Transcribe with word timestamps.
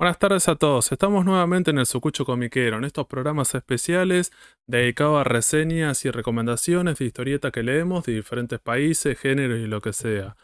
Buenas 0.00 0.20
tardes 0.20 0.48
a 0.48 0.54
todos. 0.54 0.92
Estamos 0.92 1.24
nuevamente 1.24 1.72
en 1.72 1.78
el 1.78 1.86
Sucucho 1.86 2.24
Comiquero, 2.24 2.78
en 2.78 2.84
estos 2.84 3.08
programas 3.08 3.52
especiales 3.56 4.30
dedicados 4.68 5.20
a 5.20 5.24
reseñas 5.24 6.04
y 6.04 6.12
recomendaciones 6.12 6.98
de 6.98 7.06
historietas 7.06 7.50
que 7.50 7.64
leemos 7.64 8.04
de 8.04 8.12
diferentes 8.12 8.60
países, 8.60 9.18
géneros 9.18 9.58
y 9.58 9.66
lo 9.66 9.80
que 9.80 9.92
sea. 9.92 10.36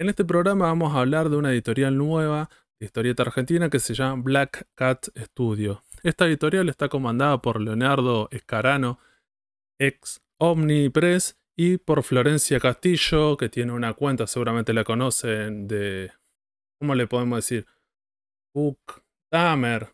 En 0.00 0.08
este 0.08 0.24
programa 0.24 0.64
vamos 0.64 0.92
a 0.92 1.02
hablar 1.02 1.30
de 1.30 1.36
una 1.36 1.52
editorial 1.52 1.96
nueva 1.96 2.50
de 2.80 2.86
historieta 2.86 3.22
argentina 3.22 3.70
que 3.70 3.78
se 3.78 3.94
llama 3.94 4.24
Black 4.24 4.66
Cat 4.74 5.06
Studio. 5.16 5.84
Esta 6.02 6.26
editorial 6.26 6.68
está 6.68 6.88
comandada 6.88 7.40
por 7.40 7.60
Leonardo 7.60 8.26
Escarano, 8.32 8.98
ex 9.78 10.20
Omni 10.40 10.88
Press, 10.88 11.38
y 11.56 11.78
por 11.78 12.02
Florencia 12.02 12.58
Castillo, 12.58 13.36
que 13.36 13.48
tiene 13.48 13.70
una 13.70 13.94
cuenta, 13.94 14.26
seguramente 14.26 14.72
la 14.72 14.82
conocen, 14.82 15.68
de... 15.68 16.10
¿Cómo 16.80 16.96
le 16.96 17.06
podemos 17.06 17.38
decir? 17.38 17.66
Booktamer, 18.56 19.92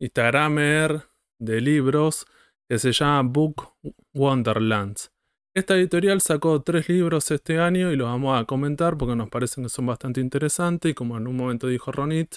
Instagramer 0.00 1.08
de 1.40 1.60
libros, 1.60 2.24
que 2.68 2.78
se 2.78 2.92
llama 2.92 3.28
Book 3.28 3.74
Wonderlands. 4.14 5.10
Esta 5.56 5.74
editorial 5.74 6.20
sacó 6.20 6.62
tres 6.62 6.88
libros 6.88 7.32
este 7.32 7.58
año 7.58 7.90
y 7.90 7.96
los 7.96 8.06
vamos 8.06 8.40
a 8.40 8.44
comentar 8.44 8.96
porque 8.96 9.16
nos 9.16 9.28
parecen 9.28 9.64
que 9.64 9.70
son 9.70 9.86
bastante 9.86 10.20
interesantes 10.20 10.92
y 10.92 10.94
como 10.94 11.16
en 11.16 11.26
un 11.26 11.36
momento 11.36 11.66
dijo 11.66 11.90
Ronit, 11.90 12.36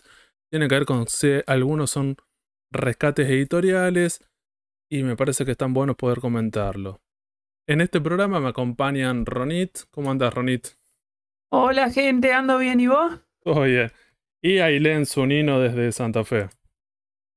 tiene 0.49 0.67
que 0.67 0.73
ver 0.73 0.85
con 0.85 1.07
si 1.07 1.33
algunos 1.45 1.91
son 1.91 2.17
rescates 2.71 3.29
editoriales 3.29 4.27
y 4.89 5.03
me 5.03 5.15
parece 5.15 5.45
que 5.45 5.51
están 5.51 5.75
buenos 5.75 5.97
poder 5.97 6.19
comentarlo. 6.19 6.99
En 7.67 7.81
este 7.81 8.01
programa 8.01 8.39
me 8.39 8.49
acompañan 8.49 9.23
Ronit. 9.27 9.81
¿Cómo 9.91 10.09
andas, 10.09 10.33
Ronit? 10.33 10.69
Hola, 11.51 11.91
gente, 11.91 12.33
¿ando 12.33 12.57
bien 12.57 12.79
y 12.79 12.87
vos? 12.87 13.19
Todo 13.43 13.63
bien. 13.65 13.91
Y 14.41 14.59
Ailén 14.59 15.05
Zunino 15.05 15.59
desde 15.59 15.91
Santa 15.91 16.23
Fe. 16.23 16.49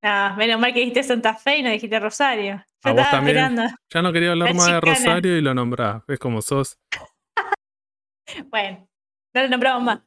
Ah, 0.03 0.34
menos 0.36 0.61
mal 0.61 0.72
que 0.72 0.81
dijiste 0.81 1.03
Santa 1.03 1.34
Fe 1.34 1.59
y 1.59 1.62
no 1.62 1.70
dijiste 1.70 1.98
Rosario. 1.98 2.64
Yo 2.84 2.91
estaba 2.91 3.11
también. 3.11 3.36
esperando. 3.36 3.62
Ya 3.92 4.03
no 4.03 4.12
quería 4.12 4.31
hablar 4.33 4.48
La 4.48 4.55
más 4.55 4.67
de. 4.67 4.81
Rosario 4.81 5.36
y 5.36 5.41
lo 5.41 5.55
nombrás. 5.55 6.03
¿Ves 6.06 6.19
cómo 6.19 6.42
sos? 6.42 6.78
Bueno, 8.50 8.89
no 9.34 9.42
lo 9.42 9.48
nombramos 9.48 9.83
más. 9.83 10.00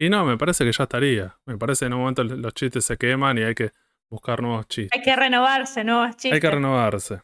Y 0.00 0.08
no, 0.08 0.24
me 0.24 0.36
parece 0.36 0.64
que 0.64 0.72
ya 0.72 0.84
estaría. 0.84 1.38
Me 1.44 1.56
parece 1.58 1.80
que 1.80 1.86
en 1.86 1.92
un 1.92 2.00
momento 2.00 2.24
los 2.24 2.54
chistes 2.54 2.84
se 2.84 2.96
queman 2.96 3.38
y 3.38 3.42
hay 3.42 3.54
que 3.54 3.72
buscar 4.08 4.42
nuevos 4.42 4.66
chistes. 4.66 4.98
Hay 4.98 5.04
que 5.04 5.14
renovarse, 5.14 5.84
nuevos 5.84 6.10
chistes. 6.16 6.32
Hay 6.32 6.40
que 6.40 6.50
renovarse. 6.50 7.20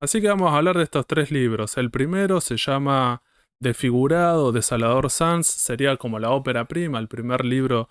Así 0.00 0.20
que 0.20 0.28
vamos 0.28 0.52
a 0.52 0.58
hablar 0.58 0.76
de 0.76 0.84
estos 0.84 1.06
tres 1.06 1.30
libros. 1.30 1.76
El 1.76 1.90
primero 1.90 2.40
se 2.40 2.56
llama 2.56 3.22
Desfigurado 3.58 4.52
de 4.52 4.62
Salvador 4.62 5.10
Sanz. 5.10 5.46
Sería 5.46 5.96
como 5.96 6.18
la 6.18 6.30
ópera 6.30 6.66
prima, 6.66 6.98
el 6.98 7.08
primer 7.08 7.44
libro 7.44 7.88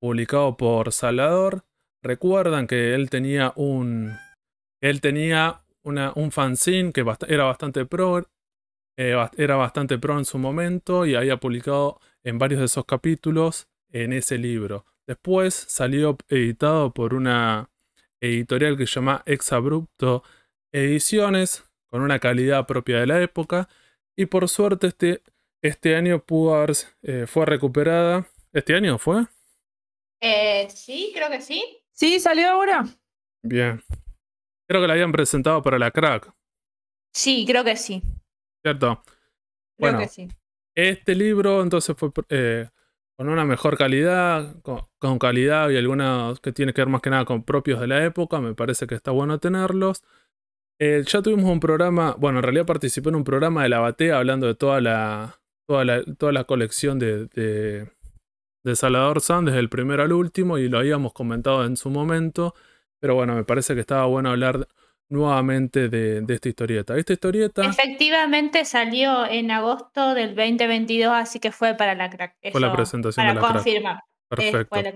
publicado 0.00 0.56
por 0.56 0.92
Salvador. 0.92 1.64
Recuerdan 2.02 2.66
que 2.66 2.94
él 2.94 3.10
tenía 3.10 3.52
un. 3.56 4.16
Él 4.80 5.00
tenía 5.00 5.60
una, 5.82 6.12
un 6.14 6.30
fanzine 6.30 6.92
que 6.92 7.04
era 7.28 7.44
bastante 7.44 7.86
pro. 7.86 8.28
eh, 8.98 9.16
era 9.36 9.56
bastante 9.56 9.98
pro 9.98 10.18
en 10.18 10.24
su 10.24 10.38
momento 10.38 11.06
y 11.06 11.14
había 11.14 11.38
publicado 11.38 12.00
en 12.24 12.38
varios 12.38 12.60
de 12.60 12.66
esos 12.66 12.84
capítulos 12.84 13.68
en 13.92 14.12
ese 14.12 14.38
libro. 14.38 14.84
Después 15.06 15.54
salió 15.54 16.16
editado 16.28 16.92
por 16.92 17.14
una 17.14 17.70
editorial 18.20 18.76
que 18.76 18.86
se 18.86 18.94
llama 18.94 19.22
Exabrupto 19.26 20.22
ediciones 20.72 21.64
con 21.86 22.02
una 22.02 22.18
calidad 22.18 22.66
propia 22.66 23.00
de 23.00 23.06
la 23.06 23.22
época 23.22 23.68
y 24.16 24.26
por 24.26 24.48
suerte 24.48 24.88
este, 24.88 25.22
este 25.62 25.96
año 25.96 26.22
pudo 26.24 26.66
eh, 27.02 27.26
fue 27.26 27.46
recuperada. 27.46 28.26
¿Este 28.52 28.74
año 28.74 28.98
fue? 28.98 29.26
Eh, 30.28 30.66
sí, 30.70 31.12
creo 31.14 31.30
que 31.30 31.40
sí. 31.40 31.62
¿Sí? 31.92 32.18
¿Salió 32.18 32.48
ahora? 32.50 32.84
Bien. 33.44 33.80
Creo 34.68 34.80
que 34.80 34.88
la 34.88 34.94
habían 34.94 35.12
presentado 35.12 35.62
para 35.62 35.78
la 35.78 35.92
crack, 35.92 36.32
Sí, 37.14 37.44
creo 37.46 37.62
que 37.64 37.76
sí. 37.76 38.02
¿cierto? 38.62 39.02
Creo 39.04 39.14
Bueno. 39.78 39.98
que 40.00 40.08
sí. 40.08 40.28
Este 40.74 41.14
libro 41.14 41.62
entonces 41.62 41.96
fue 41.96 42.10
eh, 42.28 42.68
con 43.16 43.28
una 43.28 43.44
mejor 43.44 43.78
calidad, 43.78 44.60
con, 44.62 44.80
con 44.98 45.18
calidad 45.18 45.70
y 45.70 45.76
algunas 45.76 46.40
que 46.40 46.52
tiene 46.52 46.74
que 46.74 46.80
ver 46.82 46.88
más 46.88 47.00
que 47.00 47.10
nada 47.10 47.24
con 47.24 47.44
propios 47.44 47.80
de 47.80 47.86
la 47.86 48.04
época, 48.04 48.40
me 48.40 48.54
parece 48.54 48.86
que 48.86 48.96
está 48.96 49.12
bueno 49.12 49.38
tenerlos. 49.38 50.02
Eh, 50.80 51.04
ya 51.06 51.22
tuvimos 51.22 51.50
un 51.50 51.60
programa, 51.60 52.16
bueno, 52.18 52.40
en 52.40 52.42
realidad 52.42 52.66
participé 52.66 53.08
en 53.08 53.14
un 53.14 53.24
programa 53.24 53.62
de 53.62 53.68
la 53.70 53.78
Batea 53.78 54.18
hablando 54.18 54.46
de 54.48 54.56
toda 54.56 54.80
la, 54.82 55.40
toda 55.66 55.84
la, 55.84 56.02
toda 56.18 56.32
la 56.32 56.44
colección 56.44 56.98
de, 56.98 57.26
de, 57.28 57.88
de 58.66 58.74
Salvador 58.76 59.20
Sanz, 59.20 59.46
desde 59.46 59.60
el 59.60 59.68
primero 59.68 60.02
al 60.02 60.12
último, 60.12 60.58
y 60.58 60.68
lo 60.68 60.78
habíamos 60.78 61.12
comentado 61.12 61.64
en 61.64 61.76
su 61.76 61.88
momento, 61.88 62.52
pero 63.00 63.14
bueno, 63.14 63.34
me 63.36 63.44
parece 63.44 63.74
que 63.74 63.80
estaba 63.80 64.06
bueno 64.06 64.30
hablar 64.30 64.66
nuevamente 65.08 65.88
de, 65.88 66.20
de 66.22 66.34
esta 66.34 66.48
historieta. 66.48 66.96
Esta 66.96 67.12
historieta... 67.12 67.64
Efectivamente 67.64 68.64
salió 68.64 69.24
en 69.24 69.52
agosto 69.52 70.14
del 70.14 70.34
2022, 70.34 71.12
así 71.14 71.38
que 71.38 71.52
fue 71.52 71.74
para 71.74 71.94
la 71.94 72.10
crack. 72.10 72.34
Fue 72.50 72.60
la 72.60 72.72
presentación 72.72 73.22
para 73.24 73.34
de 73.34 73.40
la 73.40 73.52
confirmar. 73.52 74.00
Perfecto. 74.28 74.82
la- 74.82 74.94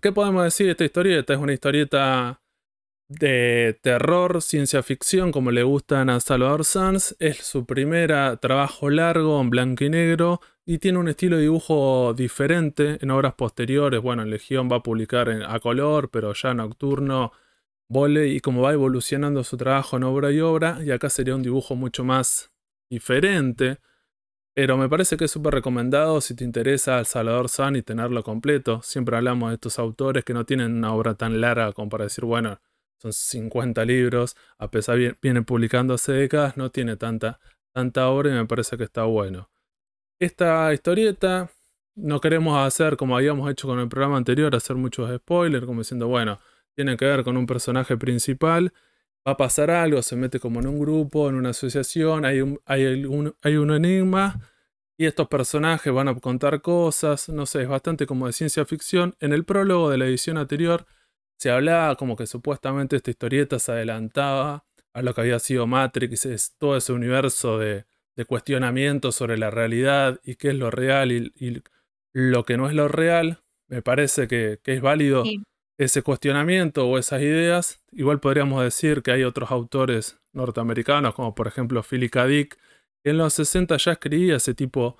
¿Qué 0.00 0.10
podemos 0.10 0.42
decir 0.42 0.66
de 0.66 0.72
esta 0.72 0.84
historieta? 0.84 1.34
Es 1.34 1.38
una 1.38 1.52
historieta 1.52 2.40
de 3.08 3.78
terror, 3.80 4.42
ciencia 4.42 4.82
ficción, 4.82 5.30
como 5.30 5.52
le 5.52 5.62
gustan 5.62 6.10
a 6.10 6.18
Salvador 6.18 6.64
Sanz. 6.64 7.14
Es 7.20 7.38
su 7.44 7.64
primer 7.64 8.38
trabajo 8.38 8.90
largo 8.90 9.40
en 9.40 9.50
blanco 9.50 9.84
y 9.84 9.90
negro 9.90 10.40
y 10.64 10.78
tiene 10.78 10.98
un 10.98 11.08
estilo 11.08 11.36
de 11.36 11.42
dibujo 11.42 12.14
diferente 12.14 12.98
en 13.00 13.10
obras 13.10 13.34
posteriores. 13.34 14.00
Bueno, 14.00 14.22
en 14.22 14.30
Legión 14.30 14.68
va 14.70 14.76
a 14.76 14.82
publicar 14.82 15.28
en- 15.28 15.42
a 15.42 15.58
color, 15.60 16.10
pero 16.10 16.32
ya 16.34 16.54
nocturno, 16.54 17.32
vole 17.88 18.28
y 18.28 18.40
como 18.40 18.62
va 18.62 18.72
evolucionando 18.72 19.44
su 19.44 19.56
trabajo 19.56 19.96
en 19.96 20.04
obra 20.04 20.32
y 20.32 20.40
obra, 20.40 20.80
y 20.84 20.90
acá 20.92 21.10
sería 21.10 21.34
un 21.36 21.42
dibujo 21.42 21.76
mucho 21.76 22.04
más 22.04 22.52
diferente. 22.90 23.78
Pero 24.54 24.76
me 24.78 24.88
parece 24.88 25.16
que 25.18 25.26
es 25.26 25.32
súper 25.32 25.54
recomendado 25.54 26.20
si 26.22 26.36
te 26.36 26.44
interesa 26.44 26.98
el 27.00 27.06
Salvador 27.06 27.48
San 27.50 27.76
y 27.76 27.82
tenerlo 27.82 28.22
completo. 28.24 28.82
Siempre 28.82 29.16
hablamos 29.16 29.50
de 29.50 29.54
estos 29.56 29.78
autores 29.78 30.24
que 30.24 30.34
no 30.34 30.46
tienen 30.46 30.74
una 30.76 30.94
obra 30.94 31.14
tan 31.14 31.40
larga 31.40 31.72
como 31.74 31.90
para 31.90 32.04
decir, 32.06 32.24
bueno, 32.26 32.60
son 33.00 33.12
50 33.14 33.84
libros, 33.86 34.36
a 34.58 34.70
pesar 34.70 34.98
de 34.98 35.16
vienen 35.22 35.44
publicando 35.46 35.94
hace 35.94 36.12
décadas, 36.12 36.56
no 36.58 36.70
tiene 36.70 36.96
tanta, 36.96 37.40
tanta 37.74 38.08
obra 38.10 38.30
y 38.30 38.34
me 38.34 38.46
parece 38.46 38.78
que 38.78 38.84
está 38.84 39.04
bueno. 39.04 39.51
Esta 40.22 40.72
historieta 40.72 41.50
no 41.96 42.20
queremos 42.20 42.56
hacer 42.56 42.96
como 42.96 43.16
habíamos 43.16 43.50
hecho 43.50 43.66
con 43.66 43.80
el 43.80 43.88
programa 43.88 44.16
anterior, 44.16 44.54
hacer 44.54 44.76
muchos 44.76 45.12
spoilers, 45.16 45.66
como 45.66 45.80
diciendo, 45.80 46.06
bueno, 46.06 46.38
tiene 46.76 46.96
que 46.96 47.06
ver 47.06 47.24
con 47.24 47.36
un 47.36 47.44
personaje 47.44 47.96
principal, 47.96 48.72
va 49.26 49.32
a 49.32 49.36
pasar 49.36 49.72
algo, 49.72 50.00
se 50.00 50.14
mete 50.14 50.38
como 50.38 50.60
en 50.60 50.68
un 50.68 50.78
grupo, 50.78 51.28
en 51.28 51.34
una 51.34 51.48
asociación, 51.50 52.24
hay 52.24 52.40
un, 52.40 52.60
hay 52.66 52.86
algún- 52.86 53.34
hay 53.42 53.56
un 53.56 53.72
enigma 53.72 54.40
y 54.96 55.06
estos 55.06 55.26
personajes 55.26 55.92
van 55.92 56.06
a 56.06 56.14
contar 56.14 56.62
cosas, 56.62 57.28
no 57.28 57.44
sé, 57.44 57.62
es 57.62 57.68
bastante 57.68 58.06
como 58.06 58.28
de 58.28 58.32
ciencia 58.32 58.64
ficción. 58.64 59.16
En 59.18 59.32
el 59.32 59.44
prólogo 59.44 59.90
de 59.90 59.98
la 59.98 60.06
edición 60.06 60.38
anterior 60.38 60.86
se 61.36 61.50
hablaba 61.50 61.96
como 61.96 62.14
que 62.14 62.28
supuestamente 62.28 62.94
esta 62.94 63.10
historieta 63.10 63.58
se 63.58 63.72
adelantaba 63.72 64.66
a 64.94 65.02
lo 65.02 65.14
que 65.14 65.22
había 65.22 65.40
sido 65.40 65.66
Matrix, 65.66 66.26
es 66.26 66.54
todo 66.58 66.76
ese 66.76 66.92
universo 66.92 67.58
de, 67.58 67.86
de 68.16 68.24
cuestionamientos 68.24 69.14
sobre 69.14 69.38
la 69.38 69.50
realidad 69.50 70.20
y 70.24 70.34
qué 70.36 70.48
es 70.50 70.54
lo 70.56 70.70
real 70.70 71.12
y, 71.12 71.32
y 71.36 71.62
lo 72.12 72.44
que 72.44 72.56
no 72.56 72.68
es 72.68 72.74
lo 72.74 72.88
real. 72.88 73.42
Me 73.68 73.80
parece 73.82 74.28
que, 74.28 74.58
que 74.62 74.74
es 74.74 74.80
válido 74.82 75.24
Sí. 75.24 75.42
ese 75.78 76.02
cuestionamiento 76.02 76.86
o 76.86 76.98
esas 76.98 77.22
ideas. 77.22 77.82
Igual 77.92 78.20
podríamos 78.20 78.62
decir 78.62 79.02
que 79.02 79.12
hay 79.12 79.24
otros 79.24 79.50
autores 79.50 80.20
norteamericanos, 80.32 81.14
como 81.14 81.34
por 81.34 81.46
ejemplo 81.46 81.82
Philip 81.82 82.10
K. 82.12 82.26
Dick, 82.26 82.58
que 83.02 83.10
en 83.10 83.18
los 83.18 83.32
60 83.34 83.76
ya 83.78 83.92
escribía 83.92 84.36
ese 84.36 84.54
tipo 84.54 84.96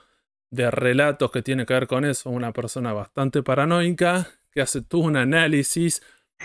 de 0.51 0.71
relatos 0.71 1.31
que 1.31 1.43
tiene 1.43 1.67
que 1.67 1.75
ver 1.75 1.87
con 1.87 2.05
eso. 2.05 2.31
Una 2.31 2.53
persona 2.53 2.93
bastante 2.93 3.43
paranoica 3.43 4.29
que 4.51 4.61
hace 4.63 4.83
todo 4.83 5.03
un 5.03 5.17
análisis. 5.17 6.03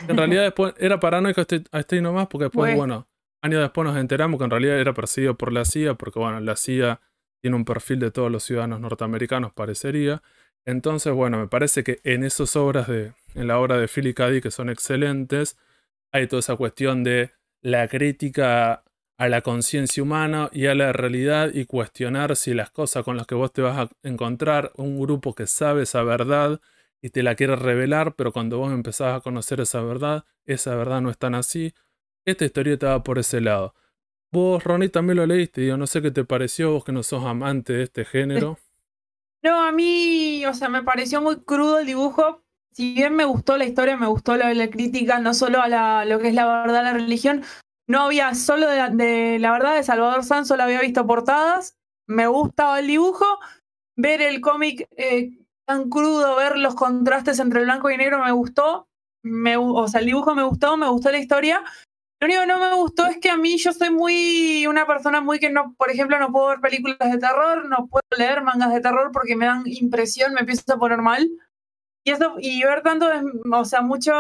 En 0.07 0.17
realidad 0.17 0.43
después 0.43 0.73
era 0.77 0.99
paranoico 0.99 1.41
este, 1.41 1.63
hasta 1.71 1.95
ahí 1.95 2.01
nomás 2.01 2.27
porque 2.27 2.45
después, 2.45 2.69
Pues. 2.69 2.77
bueno, 2.77 3.07
años 3.47 3.61
después 3.61 3.87
nos 3.87 3.97
enteramos 3.97 4.37
que 4.37 4.45
en 4.45 4.51
realidad 4.51 4.79
era 4.79 4.93
perseguido 4.93 5.35
por 5.37 5.51
la 5.51 5.65
CIA 5.65 5.95
porque, 5.95 6.19
bueno, 6.19 6.39
la 6.39 6.55
CIA 6.55 7.01
tiene 7.41 7.55
un 7.55 7.65
perfil 7.65 7.99
de 7.99 8.11
todos 8.11 8.31
los 8.31 8.43
ciudadanos 8.43 8.79
norteamericanos, 8.79 9.53
parecería. 9.53 10.21
Entonces, 10.65 11.13
bueno, 11.13 11.39
me 11.39 11.47
parece 11.47 11.83
que 11.83 11.99
en 12.03 12.23
esas 12.23 12.55
obras 12.55 12.87
de, 12.87 13.13
en 13.35 13.47
la 13.47 13.59
obra 13.59 13.77
de 13.77 13.87
Philip 13.87 14.15
K. 14.15 14.41
Que 14.41 14.51
son 14.51 14.69
excelentes, 14.69 15.57
hay 16.11 16.27
toda 16.27 16.39
esa 16.41 16.55
cuestión 16.55 17.03
de 17.03 17.31
la 17.61 17.87
crítica 17.87 18.83
a 19.17 19.29
la 19.29 19.41
conciencia 19.41 20.03
humana 20.03 20.49
y 20.53 20.67
a 20.67 20.75
la 20.75 20.93
realidad 20.93 21.51
y 21.53 21.65
cuestionar 21.65 22.35
si 22.35 22.53
las 22.53 22.69
cosas 22.69 23.03
con 23.03 23.17
las 23.17 23.25
que 23.25 23.35
vos 23.35 23.51
te 23.51 23.61
vas 23.61 23.77
a 23.77 23.89
encontrar, 24.03 24.71
un 24.75 24.99
grupo 24.99 25.33
que 25.33 25.47
sabe 25.47 25.83
esa 25.83 26.03
verdad 26.03 26.61
y 27.01 27.09
te 27.09 27.23
la 27.23 27.35
quiere 27.35 27.55
revelar, 27.55 28.15
pero 28.15 28.31
cuando 28.31 28.59
vos 28.59 28.71
empezás 28.71 29.17
a 29.17 29.21
conocer 29.21 29.59
esa 29.61 29.81
verdad, 29.81 30.25
esa 30.45 30.75
verdad 30.75 31.01
no 31.01 31.09
es 31.09 31.17
tan 31.17 31.33
así. 31.35 31.73
Esta 32.27 32.43
historieta 32.43 32.89
va 32.89 33.03
por 33.03 33.19
ese 33.19 33.39
lado. 33.39 33.73
Vos, 34.33 34.61
Ronnie, 34.61 34.89
también 34.89 35.15
lo 35.15 35.25
leíste, 35.25 35.61
digo, 35.61 35.77
no 35.77 35.87
sé 35.87 36.01
qué 36.01 36.11
te 36.11 36.25
pareció, 36.25 36.73
vos 36.73 36.83
que 36.83 36.91
no 36.91 37.01
sos 37.01 37.23
amante 37.23 37.71
de 37.71 37.83
este 37.83 38.05
género. 38.05 38.59
No, 39.43 39.63
a 39.63 39.71
mí, 39.71 40.43
o 40.47 40.53
sea, 40.55 40.67
me 40.67 40.81
pareció 40.81 41.21
muy 41.21 41.37
crudo 41.37 41.77
el 41.77 41.85
dibujo. 41.85 42.43
si 42.71 42.95
bien 42.95 43.15
me 43.15 43.23
gustó 43.23 43.55
la 43.55 43.65
historia, 43.65 43.95
me 43.95 44.07
gustó 44.07 44.35
la, 44.35 44.51
crítica, 44.69 45.19
no 45.19 45.33
solo 45.35 45.61
a 45.61 45.69
la, 45.69 46.05
lo 46.05 46.19
que 46.19 46.29
es 46.29 46.33
la 46.33 46.63
verdad 46.63 46.83
la 46.83 46.91
religión, 46.91 47.43
no 47.87 48.01
había 48.01 48.33
solo 48.33 48.67
de, 48.67 49.37
la 49.39 49.51
verdad 49.51 49.75
de 49.75 49.83
Salvador 49.83 50.23
Sanz, 50.23 50.47
solo 50.47 50.63
había 50.63 50.81
visto 50.81 51.05
portadas, 51.05 51.77
me 52.07 52.25
gustaba 52.25 52.79
el 52.79 52.87
dibujo, 52.87 53.25
ver 53.95 54.21
el 54.21 54.41
cómic 54.41 54.87
eh, 54.97 55.37
tan 55.65 55.87
crudo, 55.89 56.35
ver 56.35 56.57
los 56.57 56.73
contrastes 56.73 57.39
entre 57.39 57.59
el 57.59 57.65
blanco 57.67 57.91
y 57.91 57.95
negro 57.95 58.21
me 58.21 58.31
gustó, 58.31 58.89
o 59.23 59.87
sea, 59.87 59.99
el 59.99 60.07
dibujo 60.07 60.33
me 60.35 60.43
gustó, 60.43 60.75
me 60.77 60.89
gustó 60.89 61.11
la 61.11 61.19
historia. 61.19 61.63
Lo 62.19 62.25
único 62.25 62.41
que 62.41 62.47
no 62.47 62.59
me 62.59 62.73
gustó 62.75 63.05
es 63.05 63.17
que 63.19 63.29
a 63.29 63.37
mí 63.37 63.57
yo 63.57 63.71
soy 63.73 63.91
muy 63.91 64.65
una 64.65 64.87
persona 64.87 65.21
muy 65.21 65.39
que 65.39 65.51
no, 65.51 65.75
por 65.77 65.91
ejemplo, 65.91 66.17
no 66.17 66.31
puedo 66.31 66.47
ver 66.47 66.61
películas 66.61 66.97
de 66.99 67.19
terror, 67.19 67.69
no 67.69 67.87
puedo 67.87 68.03
leer 68.17 68.41
mangas 68.41 68.73
de 68.73 68.81
terror 68.81 69.11
porque 69.13 69.35
me 69.35 69.45
dan 69.45 69.63
impresión, 69.65 70.33
me 70.33 70.39
empiezo 70.39 70.73
a 70.73 70.79
poner 70.79 70.99
mal. 71.01 71.29
Y 72.03 72.11
eso, 72.11 72.35
y 72.39 72.63
ver 72.63 72.81
tanto, 72.81 73.07
o 73.51 73.65
sea, 73.65 73.81
mucha 73.81 74.13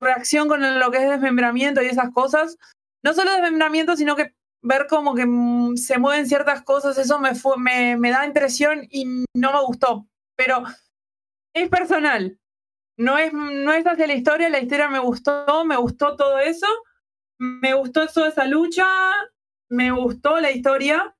reacción 0.00 0.48
con 0.48 0.80
lo 0.80 0.90
que 0.90 0.98
es 0.98 1.10
desmembramiento 1.10 1.82
y 1.82 1.86
esas 1.86 2.10
cosas. 2.10 2.56
No 3.04 3.14
solo 3.14 3.32
desmembramiento, 3.32 3.96
sino 3.96 4.16
que 4.16 4.34
ver 4.62 4.86
como 4.88 5.14
que 5.14 5.26
mm, 5.26 5.76
se 5.76 5.98
mueven 5.98 6.26
ciertas 6.26 6.62
cosas, 6.62 6.98
eso 6.98 7.18
me, 7.20 7.34
fue, 7.34 7.58
me, 7.58 7.96
me 7.96 8.10
da 8.10 8.26
impresión 8.26 8.86
y 8.90 9.24
no 9.34 9.52
me 9.52 9.60
gustó. 9.62 10.06
Pero 10.36 10.64
es 11.54 11.68
personal. 11.68 12.39
No 13.00 13.16
es, 13.16 13.32
no 13.32 13.72
es 13.72 13.86
hacia 13.86 14.06
la 14.06 14.12
historia, 14.12 14.50
la 14.50 14.60
historia 14.60 14.90
me 14.90 14.98
gustó, 14.98 15.64
me 15.64 15.78
gustó 15.78 16.16
todo 16.16 16.38
eso. 16.38 16.66
Me 17.38 17.72
gustó 17.72 18.02
eso 18.02 18.26
esa 18.26 18.46
lucha, 18.46 18.84
me 19.70 19.90
gustó 19.90 20.38
la 20.38 20.50
historia, 20.50 21.16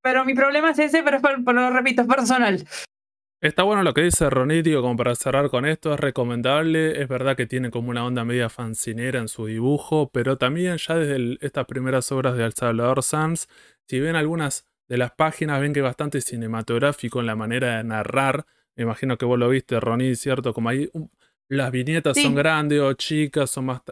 pero 0.00 0.24
mi 0.24 0.34
problema 0.34 0.70
es 0.70 0.78
ese, 0.78 1.02
pero, 1.02 1.20
pero 1.20 1.60
lo 1.60 1.70
repito, 1.70 2.02
es 2.02 2.08
personal. 2.08 2.64
Está 3.40 3.64
bueno 3.64 3.82
lo 3.82 3.92
que 3.94 4.02
dice 4.02 4.30
Ronitio, 4.30 4.80
como 4.80 4.96
para 4.96 5.16
cerrar 5.16 5.50
con 5.50 5.66
esto, 5.66 5.92
es 5.92 5.98
recomendable, 5.98 7.02
es 7.02 7.08
verdad 7.08 7.36
que 7.36 7.46
tiene 7.46 7.72
como 7.72 7.90
una 7.90 8.06
onda 8.06 8.24
media 8.24 8.48
fancinera 8.48 9.18
en 9.18 9.26
su 9.26 9.46
dibujo, 9.46 10.10
pero 10.12 10.38
también 10.38 10.76
ya 10.76 10.94
desde 10.94 11.38
estas 11.44 11.66
primeras 11.66 12.12
obras 12.12 12.36
de 12.36 12.44
El 12.44 12.52
Salvador 12.52 13.02
Sanz, 13.02 13.48
si 13.88 13.98
ven 13.98 14.14
algunas 14.14 14.68
de 14.86 14.98
las 14.98 15.10
páginas, 15.10 15.60
ven 15.60 15.72
que 15.72 15.80
es 15.80 15.84
bastante 15.84 16.20
cinematográfico 16.20 17.18
en 17.18 17.26
la 17.26 17.34
manera 17.34 17.78
de 17.78 17.82
narrar, 17.82 18.46
me 18.78 18.84
imagino 18.84 19.18
que 19.18 19.26
vos 19.26 19.38
lo 19.38 19.50
viste, 19.50 19.78
Ronit, 19.78 20.14
¿cierto? 20.14 20.54
Como 20.54 20.70
ahí 20.70 20.88
um, 20.94 21.08
las 21.50 21.70
viñetas 21.70 22.16
Sí. 22.16 22.22
son 22.22 22.34
grandes 22.34 22.80
o 22.80 22.92
chicas, 22.94 23.50
son 23.50 23.66
más, 23.66 23.82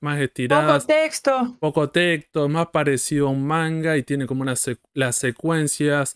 más, 0.00 0.20
estiradas. 0.20 0.84
Poco 0.84 0.94
texto. 0.94 1.56
poco 1.60 1.90
texto, 1.90 2.48
más 2.48 2.68
parecido 2.68 3.28
a 3.28 3.30
un 3.30 3.46
manga 3.46 3.96
y 3.96 4.02
tiene 4.02 4.26
como 4.26 4.42
unas 4.42 4.66
sec- 4.66 4.80
las 4.94 5.16
secuencias, 5.16 6.14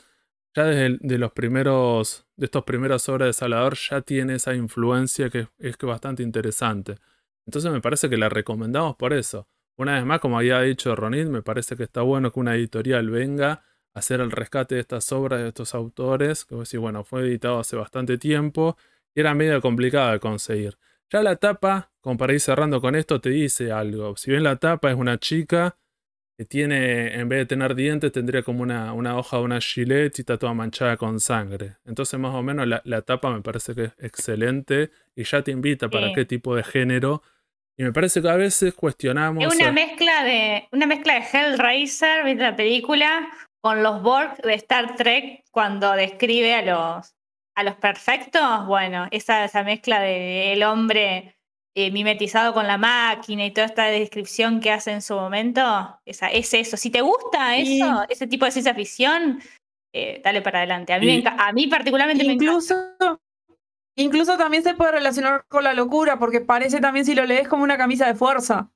ya 0.56 0.64
desde 0.64 0.86
el- 0.86 0.98
de 1.02 1.18
los 1.18 1.32
primeros, 1.32 2.26
de 2.36 2.46
estos 2.46 2.64
primeras 2.64 3.08
obras 3.08 3.26
de 3.28 3.32
Salvador 3.32 3.76
ya 3.76 4.00
tiene 4.02 4.36
esa 4.36 4.54
influencia 4.54 5.30
que 5.30 5.48
es, 5.58 5.76
que 5.76 5.86
bastante 5.86 6.22
interesante. 6.22 6.96
Entonces 7.46 7.70
me 7.72 7.80
parece 7.80 8.08
que 8.08 8.16
la 8.16 8.28
recomendamos 8.28 8.96
por 8.96 9.12
eso. 9.12 9.48
Una 9.76 9.94
vez 9.94 10.04
más, 10.06 10.20
como 10.20 10.38
había 10.38 10.60
dicho 10.60 10.94
Ronit, 10.94 11.26
me 11.26 11.42
parece 11.42 11.76
que 11.76 11.82
está 11.82 12.02
bueno 12.02 12.32
que 12.32 12.38
una 12.40 12.54
editorial 12.54 13.10
venga 13.10 13.64
hacer 13.94 14.20
el 14.20 14.30
rescate 14.30 14.74
de 14.74 14.80
estas 14.80 15.10
obras 15.12 15.40
de 15.40 15.48
estos 15.48 15.74
autores, 15.74 16.44
que 16.44 16.54
vos 16.54 16.68
decís, 16.68 16.80
bueno, 16.80 17.04
fue 17.04 17.22
editado 17.22 17.60
hace 17.60 17.76
bastante 17.76 18.18
tiempo 18.18 18.76
y 19.14 19.20
era 19.20 19.34
medio 19.34 19.60
complicado 19.60 20.12
de 20.12 20.20
conseguir. 20.20 20.76
Ya 21.10 21.22
la 21.22 21.36
tapa, 21.36 21.92
como 22.00 22.16
para 22.16 22.32
ir 22.32 22.40
cerrando 22.40 22.80
con 22.80 22.96
esto, 22.96 23.20
te 23.20 23.30
dice 23.30 23.70
algo. 23.70 24.16
Si 24.16 24.30
bien 24.30 24.42
la 24.42 24.56
tapa 24.56 24.90
es 24.90 24.96
una 24.96 25.18
chica 25.18 25.76
que 26.36 26.44
tiene, 26.44 27.14
en 27.14 27.28
vez 27.28 27.38
de 27.40 27.46
tener 27.46 27.76
dientes, 27.76 28.10
tendría 28.10 28.42
como 28.42 28.62
una, 28.62 28.92
una 28.92 29.16
hoja 29.16 29.36
de 29.36 29.44
una 29.44 29.60
gilet 29.60 30.18
y 30.18 30.22
está 30.22 30.36
toda 30.36 30.52
manchada 30.54 30.96
con 30.96 31.20
sangre. 31.20 31.76
Entonces, 31.84 32.18
más 32.18 32.34
o 32.34 32.42
menos, 32.42 32.66
la, 32.66 32.82
la 32.84 33.02
tapa 33.02 33.30
me 33.30 33.40
parece 33.42 33.72
que 33.76 33.84
es 33.84 33.92
excelente 34.00 34.90
y 35.14 35.22
ya 35.22 35.42
te 35.42 35.52
invita 35.52 35.88
para 35.88 36.08
Sí. 36.08 36.14
qué 36.14 36.24
tipo 36.24 36.56
de 36.56 36.64
género. 36.64 37.22
Y 37.76 37.84
me 37.84 37.92
parece 37.92 38.20
que 38.20 38.28
a 38.28 38.34
veces 38.36 38.74
cuestionamos. 38.74 39.44
Es 39.44 39.54
una 39.54 39.70
mezcla 39.70 40.24
de 40.24 40.66
una 40.72 40.86
mezcla 40.86 41.14
de 41.14 41.20
Hellraiser, 41.32 42.24
¿viste 42.24 42.42
la 42.42 42.56
película? 42.56 43.28
Con 43.64 43.82
los 43.82 44.02
Borg 44.02 44.36
de 44.42 44.52
Star 44.52 44.94
Trek 44.94 45.42
cuando 45.50 45.92
describe 45.92 46.54
a 46.54 46.60
los 46.60 47.14
a 47.56 47.62
los 47.62 47.76
perfectos. 47.76 48.66
Bueno, 48.66 49.08
esa, 49.10 49.46
esa 49.46 49.62
mezcla 49.62 50.00
de 50.00 50.52
el 50.52 50.62
hombre 50.64 51.38
eh, 51.74 51.90
mimetizado 51.90 52.52
con 52.52 52.66
la 52.66 52.76
máquina 52.76 53.46
y 53.46 53.52
toda 53.52 53.66
esta 53.66 53.84
descripción 53.86 54.60
que 54.60 54.70
hace 54.70 54.92
en 54.92 55.00
su 55.00 55.14
momento, 55.14 55.98
esa, 56.04 56.28
es 56.28 56.52
eso. 56.52 56.76
Si 56.76 56.90
te 56.90 57.00
gusta 57.00 57.56
Y- 57.56 57.80
eso, 57.80 58.04
ese 58.10 58.26
tipo 58.26 58.44
de 58.44 58.50
ciencia 58.50 58.74
ficción, 58.74 59.40
eh, 59.94 60.20
dale 60.22 60.42
para 60.42 60.58
adelante. 60.58 60.92
A 60.92 60.98
mí, 60.98 61.06
me 61.06 61.24
a 61.26 61.52
mí 61.52 61.66
particularmente 61.66 62.22
me 62.22 62.34
encanta. 62.34 62.52
Incluso, 62.52 63.20
incluso 63.96 64.36
también 64.36 64.62
se 64.62 64.74
puede 64.74 64.92
relacionar 64.92 65.46
con 65.48 65.64
la 65.64 65.72
locura, 65.72 66.18
porque 66.18 66.42
parece 66.42 66.80
también 66.80 67.06
si 67.06 67.14
lo 67.14 67.24
lees 67.24 67.48
como 67.48 67.62
una 67.62 67.78
camisa 67.78 68.06
de 68.06 68.14
fuerza. 68.14 68.70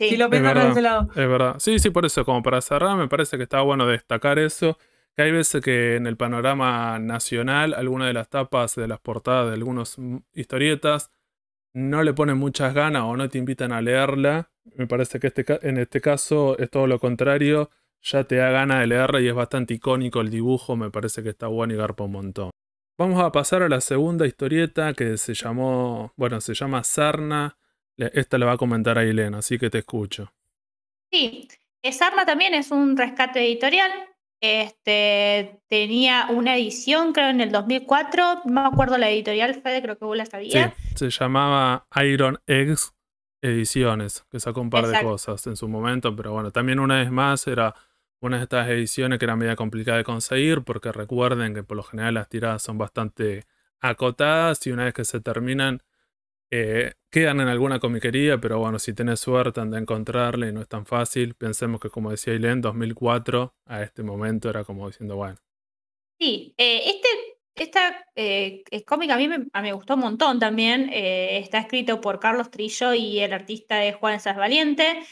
Sí. 0.00 0.08
Si 0.08 0.16
lo 0.16 0.30
verdad. 0.30 0.64
de 0.64 0.70
ese 0.70 0.80
lado. 0.82 1.08
Es 1.10 1.28
verdad. 1.28 1.56
Sí, 1.58 1.78
sí, 1.78 1.90
por 1.90 2.06
eso, 2.06 2.24
como 2.24 2.42
para 2.42 2.62
cerrar, 2.62 2.96
me 2.96 3.06
parece 3.06 3.36
que 3.36 3.42
está 3.42 3.60
bueno 3.60 3.86
destacar 3.86 4.38
eso. 4.38 4.78
Que 5.14 5.24
hay 5.24 5.32
veces 5.32 5.62
que 5.62 5.96
en 5.96 6.06
el 6.06 6.16
panorama 6.16 6.98
nacional, 6.98 7.74
algunas 7.74 8.08
de 8.08 8.14
las 8.14 8.30
tapas 8.30 8.76
de 8.76 8.88
las 8.88 8.98
portadas 9.00 9.48
de 9.48 9.54
algunas 9.54 9.98
historietas 10.32 11.10
no 11.74 12.02
le 12.02 12.14
ponen 12.14 12.38
muchas 12.38 12.72
ganas 12.72 13.02
o 13.02 13.16
no 13.16 13.28
te 13.28 13.36
invitan 13.36 13.72
a 13.72 13.82
leerla. 13.82 14.50
Me 14.76 14.86
parece 14.86 15.20
que 15.20 15.26
este, 15.26 15.44
en 15.68 15.76
este 15.76 16.00
caso 16.00 16.58
es 16.58 16.70
todo 16.70 16.86
lo 16.86 16.98
contrario. 16.98 17.70
Ya 18.02 18.24
te 18.24 18.36
da 18.36 18.50
ganas 18.50 18.80
de 18.80 18.86
leerla 18.86 19.20
y 19.20 19.28
es 19.28 19.34
bastante 19.34 19.74
icónico 19.74 20.22
el 20.22 20.30
dibujo. 20.30 20.76
Me 20.76 20.90
parece 20.90 21.22
que 21.22 21.28
está 21.28 21.46
bueno 21.48 21.74
y 21.74 21.76
garpa 21.76 22.04
un 22.04 22.12
montón. 22.12 22.50
Vamos 22.98 23.22
a 23.22 23.30
pasar 23.32 23.62
a 23.62 23.68
la 23.68 23.82
segunda 23.82 24.26
historieta 24.26 24.94
que 24.94 25.18
se 25.18 25.34
llamó, 25.34 26.14
bueno, 26.16 26.40
se 26.40 26.54
llama 26.54 26.82
Sarna. 26.84 27.58
Le- 28.00 28.10
Esta 28.22 28.36
la 28.36 28.46
va 28.46 28.52
a 28.54 28.58
comentar 28.58 28.98
Ailén, 28.98 29.36
así 29.36 29.56
que 29.56 29.70
te 29.70 29.78
escucho. 29.78 30.32
Sí, 31.12 31.48
eh, 31.82 31.92
Sarna 31.92 32.24
también 32.24 32.54
es 32.54 32.70
un 32.70 32.96
rescate 32.96 33.40
editorial. 33.44 33.90
Este, 34.42 35.60
tenía 35.68 36.28
una 36.30 36.56
edición, 36.56 37.12
creo, 37.12 37.28
en 37.28 37.40
el 37.40 37.52
2004. 37.52 38.42
No 38.44 38.62
me 38.62 38.68
acuerdo 38.68 38.96
la 38.98 39.10
editorial, 39.10 39.54
Fede, 39.62 39.82
creo 39.82 39.98
que 39.98 40.04
vos 40.04 40.16
la 40.16 40.26
Sí, 40.48 40.64
sabías. 40.66 40.72
se 40.94 41.10
llamaba 41.10 41.86
Iron 42.04 42.38
Eggs 42.46 42.94
Ediciones, 43.42 44.24
que 44.30 44.40
sacó 44.40 44.60
un 44.60 44.70
par 44.70 44.86
de 44.86 44.98
cosas 44.98 45.46
en 45.46 45.56
su 45.56 45.68
momento, 45.68 46.14
pero 46.16 46.32
bueno, 46.32 46.50
también 46.50 46.78
una 46.80 46.96
vez 46.98 47.10
más 47.10 47.46
era 47.46 47.74
una 48.20 48.36
de 48.38 48.42
estas 48.42 48.68
ediciones 48.68 49.18
que 49.18 49.24
era 49.24 49.36
media 49.36 49.56
complicada 49.56 49.96
de 49.98 50.04
conseguir, 50.04 50.62
porque 50.62 50.92
recuerden 50.92 51.54
que 51.54 51.62
por 51.62 51.76
lo 51.76 51.82
general 51.84 52.14
las 52.14 52.28
tiradas 52.28 52.62
son 52.62 52.76
bastante 52.78 53.46
acotadas 53.80 54.66
y 54.66 54.72
una 54.72 54.84
vez 54.84 54.92
que 54.94 55.04
se 55.06 55.20
terminan 55.20 55.82
eh, 56.50 56.92
quedan 57.10 57.40
en 57.40 57.48
alguna 57.48 57.78
comiquería, 57.78 58.38
pero 58.40 58.58
bueno, 58.58 58.78
si 58.78 58.92
tenés 58.92 59.20
suerte 59.20 59.60
anda 59.60 59.78
a 59.78 59.80
encontrarla 59.80 60.48
y 60.48 60.52
no 60.52 60.60
es 60.60 60.68
tan 60.68 60.86
fácil. 60.86 61.34
Pensemos 61.34 61.80
que 61.80 61.90
como 61.90 62.10
decía 62.10 62.32
Ailén, 62.32 62.60
2004 62.60 63.54
a 63.66 63.82
este 63.82 64.02
momento 64.02 64.50
era 64.50 64.64
como 64.64 64.86
diciendo, 64.88 65.16
bueno, 65.16 65.38
Sí, 66.20 66.54
eh, 66.58 66.82
este 66.86 67.08
esta 67.54 68.06
eh, 68.14 68.62
eh, 68.70 68.84
cómic 68.84 69.10
a 69.10 69.16
mí 69.16 69.26
me, 69.26 69.46
a 69.52 69.62
me 69.62 69.72
gustó 69.72 69.94
un 69.94 70.00
montón 70.00 70.38
también. 70.38 70.90
está 70.92 71.58
escrito 71.58 72.00
por 72.00 72.20
Carlos 72.20 72.50
Trillo 72.50 72.94
y 72.94 73.20
el 73.20 73.32
artista 73.32 73.84
es 73.84 73.96
Juan 73.96 74.20
Sas 74.20 74.36
Valiente. 74.36 75.02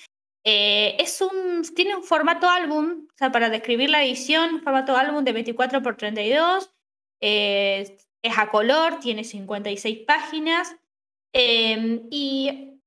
Es 0.45 1.21
un, 1.21 1.63
tiene 1.75 1.97
un 1.97 2.05
formato 2.05 2.49
álbum, 2.49 3.07
o 3.11 3.17
sea, 3.17 3.31
para 3.33 3.51
describir 3.51 3.91
la 3.91 4.03
edición, 4.05 4.63
formato 4.63 4.97
álbum 4.97 5.25
de 5.25 5.33
24 5.33 5.83
por 5.83 5.97
32. 5.97 6.71
eh, 7.21 7.99
es 8.23 8.39
a 8.39 8.49
color, 8.49 8.99
tiene 9.01 9.25
56 9.25 9.99
páginas. 10.07 10.77
Eh, 11.33 12.03
y 12.11 12.81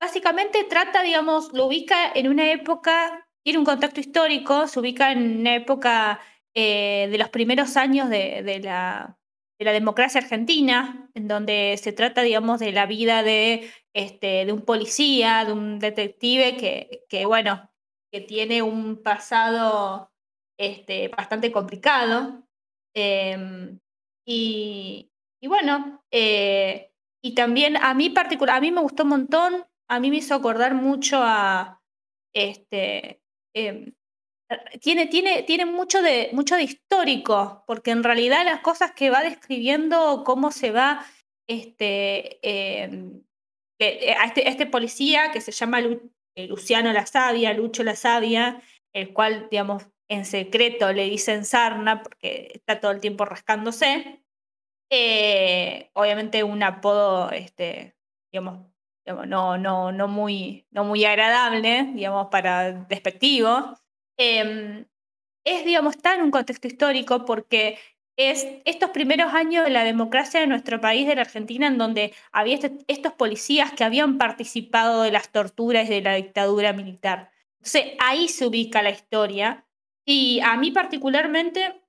básicamente 0.00 0.64
trata, 0.64 1.02
digamos, 1.02 1.52
lo 1.52 1.66
ubica 1.66 2.12
en 2.14 2.28
una 2.28 2.52
época, 2.52 3.26
tiene 3.44 3.58
un 3.58 3.64
contexto 3.64 4.00
histórico, 4.00 4.66
se 4.66 4.80
ubica 4.80 5.12
en 5.12 5.40
una 5.40 5.54
época 5.54 6.20
eh, 6.54 7.08
de 7.10 7.18
los 7.18 7.28
primeros 7.30 7.76
años 7.76 8.08
de, 8.08 8.42
de 8.42 8.60
la, 8.60 9.18
de 9.58 9.64
la 9.64 9.72
democracia 9.72 10.20
argentina, 10.20 11.10
en 11.14 11.28
donde 11.28 11.76
se 11.82 11.92
trata, 11.92 12.22
digamos, 12.22 12.60
de 12.60 12.72
la 12.72 12.86
vida 12.86 13.22
de, 13.22 13.70
este, 13.94 14.44
de 14.44 14.52
un 14.52 14.62
policía, 14.62 15.44
de 15.44 15.52
un 15.52 15.78
detective 15.78 16.56
que, 16.56 17.04
que, 17.08 17.26
bueno, 17.26 17.70
que 18.12 18.20
tiene 18.20 18.62
un 18.62 19.02
pasado 19.02 20.12
este, 20.58 21.08
bastante 21.08 21.50
complicado. 21.50 22.44
Em, 22.94 23.80
y, 24.26 25.10
y 25.40 25.46
bueno, 25.48 26.04
eh, 26.10 26.93
y 27.24 27.34
también 27.34 27.78
a 27.78 27.94
mí 27.94 28.10
particular, 28.10 28.58
a 28.58 28.60
mí 28.60 28.70
me 28.70 28.82
gustó 28.82 29.04
un 29.04 29.08
montón, 29.08 29.64
a 29.88 29.98
mí 29.98 30.10
me 30.10 30.16
hizo 30.16 30.34
acordar 30.34 30.74
mucho 30.74 31.20
a 31.22 31.80
este 32.34 33.22
em, 33.54 33.94
tiene, 34.80 35.06
tiene, 35.06 35.42
tiene 35.42 35.64
mucho 35.64 36.02
de, 36.02 36.28
mucho 36.32 36.56
de 36.56 36.64
histórico, 36.64 37.64
porque 37.66 37.92
en 37.92 38.02
realidad 38.04 38.44
las 38.44 38.60
cosas 38.60 38.92
que 38.92 39.08
va 39.08 39.22
describiendo, 39.22 40.22
cómo 40.24 40.50
se 40.50 40.70
va 40.70 41.06
este, 41.48 42.38
em, 42.42 43.22
eh, 43.80 44.14
a, 44.18 44.26
este, 44.26 44.46
a 44.46 44.50
este 44.50 44.66
policía 44.66 45.30
que 45.32 45.40
se 45.40 45.52
llama 45.52 45.80
eh, 45.80 46.46
Luciano 46.46 46.92
la 46.92 47.06
Sabia, 47.06 47.54
Lucho 47.54 47.82
la 47.84 47.96
Sabia, 47.96 48.62
el 48.92 49.14
cual, 49.14 49.48
digamos, 49.50 49.86
en 50.10 50.26
secreto 50.26 50.92
le 50.92 51.08
dicen 51.08 51.46
sarna 51.46 52.02
porque 52.02 52.50
está 52.54 52.80
todo 52.80 52.90
el 52.90 53.00
tiempo 53.00 53.24
rascándose. 53.24 54.23
Eh, 54.90 55.90
obviamente 55.94 56.42
un 56.44 56.62
apodo, 56.62 57.30
este, 57.30 57.96
no, 59.26 60.08
muy, 60.08 61.04
agradable, 61.04 61.86
para 62.30 62.72
despectivo. 62.72 63.76
Em, 64.16 64.86
es, 65.44 65.64
digamos, 65.64 65.96
está 65.96 66.14
en 66.14 66.22
un 66.22 66.30
contexto 66.30 66.68
histórico 66.68 67.24
porque 67.24 67.78
es 68.16 68.46
estos 68.64 68.90
primeros 68.90 69.34
años 69.34 69.64
de 69.64 69.70
la 69.70 69.84
democracia 69.84 70.40
de 70.40 70.46
nuestro 70.46 70.80
país, 70.80 71.06
de 71.06 71.16
la 71.16 71.22
Argentina, 71.22 71.66
en 71.66 71.78
donde 71.78 72.14
había 72.32 72.54
este, 72.54 72.78
estos 72.86 73.12
policías 73.12 73.72
que 73.72 73.84
habían 73.84 74.18
participado 74.18 75.02
de 75.02 75.10
las 75.10 75.30
torturas 75.30 75.88
de 75.88 76.00
la 76.00 76.14
dictadura 76.14 76.72
militar. 76.72 77.30
Entonces 77.58 77.94
ahí 77.98 78.28
se 78.28 78.46
ubica 78.46 78.82
la 78.82 78.90
historia 78.90 79.66
y 80.04 80.40
a 80.40 80.56
mí 80.56 80.70
particularmente 80.70 81.83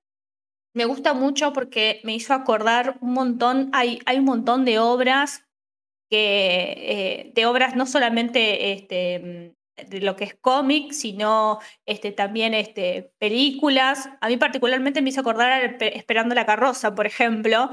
me 0.76 0.84
gusta 0.84 1.14
mucho 1.14 1.54
porque 1.54 2.00
me 2.04 2.14
hizo 2.14 2.34
acordar 2.34 2.98
un 3.00 3.14
montón, 3.14 3.70
hay, 3.72 3.98
hay 4.04 4.18
un 4.18 4.26
montón 4.26 4.66
de 4.66 4.78
obras 4.78 5.46
que, 6.10 6.74
eh, 6.76 7.32
de 7.34 7.46
obras 7.46 7.74
no 7.74 7.86
solamente 7.86 8.72
este, 8.72 9.54
de 9.88 10.00
lo 10.02 10.16
que 10.16 10.24
es 10.24 10.34
cómic, 10.34 10.92
sino 10.92 11.60
este, 11.86 12.12
también 12.12 12.52
este, 12.52 13.10
películas. 13.18 14.10
A 14.20 14.28
mí 14.28 14.36
particularmente 14.36 15.00
me 15.00 15.08
hizo 15.08 15.22
acordar 15.22 15.78
Esperando 15.80 16.34
la 16.34 16.44
carroza, 16.44 16.94
por 16.94 17.06
ejemplo, 17.06 17.70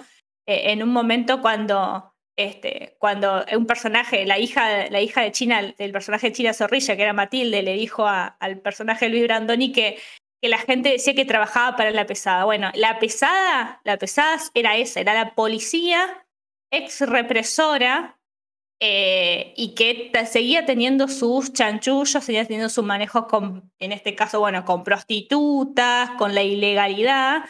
eh, 0.48 0.72
en 0.72 0.82
un 0.82 0.90
momento 0.90 1.42
cuando, 1.42 2.16
este, 2.38 2.96
cuando 3.00 3.44
un 3.54 3.66
personaje, 3.66 4.26
la 4.26 4.40
hija, 4.40 4.90
la 4.90 5.02
hija 5.02 5.24
de 5.24 5.34
China, 5.34 5.62
del 5.78 5.92
personaje 5.92 6.28
de 6.28 6.34
China 6.34 6.54
Zorrilla, 6.54 6.96
que 6.96 7.04
era 7.04 7.12
Matilde, 7.12 7.64
le 7.64 7.74
dijo 7.74 8.08
al 8.08 8.60
personaje 8.62 9.10
Luis 9.10 9.24
Brandoni 9.24 9.74
que, 9.74 9.98
que 10.44 10.50
la 10.50 10.58
gente 10.58 10.90
decía 10.90 11.16
que 11.16 11.24
trabajaba 11.24 11.78
para 11.78 11.92
la 11.92 12.06
pesada. 12.06 12.44
Bueno, 12.44 12.70
la 12.74 13.00
pesada, 13.00 13.80
la 13.86 13.98
pesada 13.98 14.38
era 14.54 14.76
esa, 14.76 15.00
era 15.00 15.14
la 15.14 15.36
policía 15.36 16.28
ex 16.70 17.00
represora 17.00 18.20
eh, 18.82 19.54
y 19.56 19.74
que 19.74 20.12
seguía 20.26 20.66
teniendo 20.66 21.08
sus 21.08 21.54
chanchullos, 21.54 22.26
seguía 22.26 22.44
teniendo 22.44 22.68
sus 22.68 22.84
manejos 22.84 23.28
con, 23.28 23.72
en 23.80 23.94
este 23.94 24.16
caso, 24.16 24.42
bueno, 24.42 24.66
con 24.66 24.84
prostitutas, 24.84 26.10
con 26.18 26.36
la 26.36 26.44
ilegalidad 26.44 27.46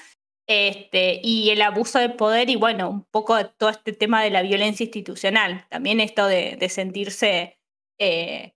este, 0.47 1.19
y 1.23 1.49
el 1.49 1.63
abuso 1.63 1.97
de 1.97 2.09
poder 2.09 2.51
y 2.51 2.57
bueno, 2.57 2.91
un 2.91 3.05
poco 3.05 3.43
todo 3.57 3.71
este 3.71 3.93
tema 3.93 4.21
de 4.21 4.29
la 4.29 4.43
violencia 4.43 4.83
institucional. 4.83 5.65
También 5.67 5.99
esto 5.99 6.27
de, 6.27 6.69
sentirse, 6.69 7.57
eh, 7.97 8.53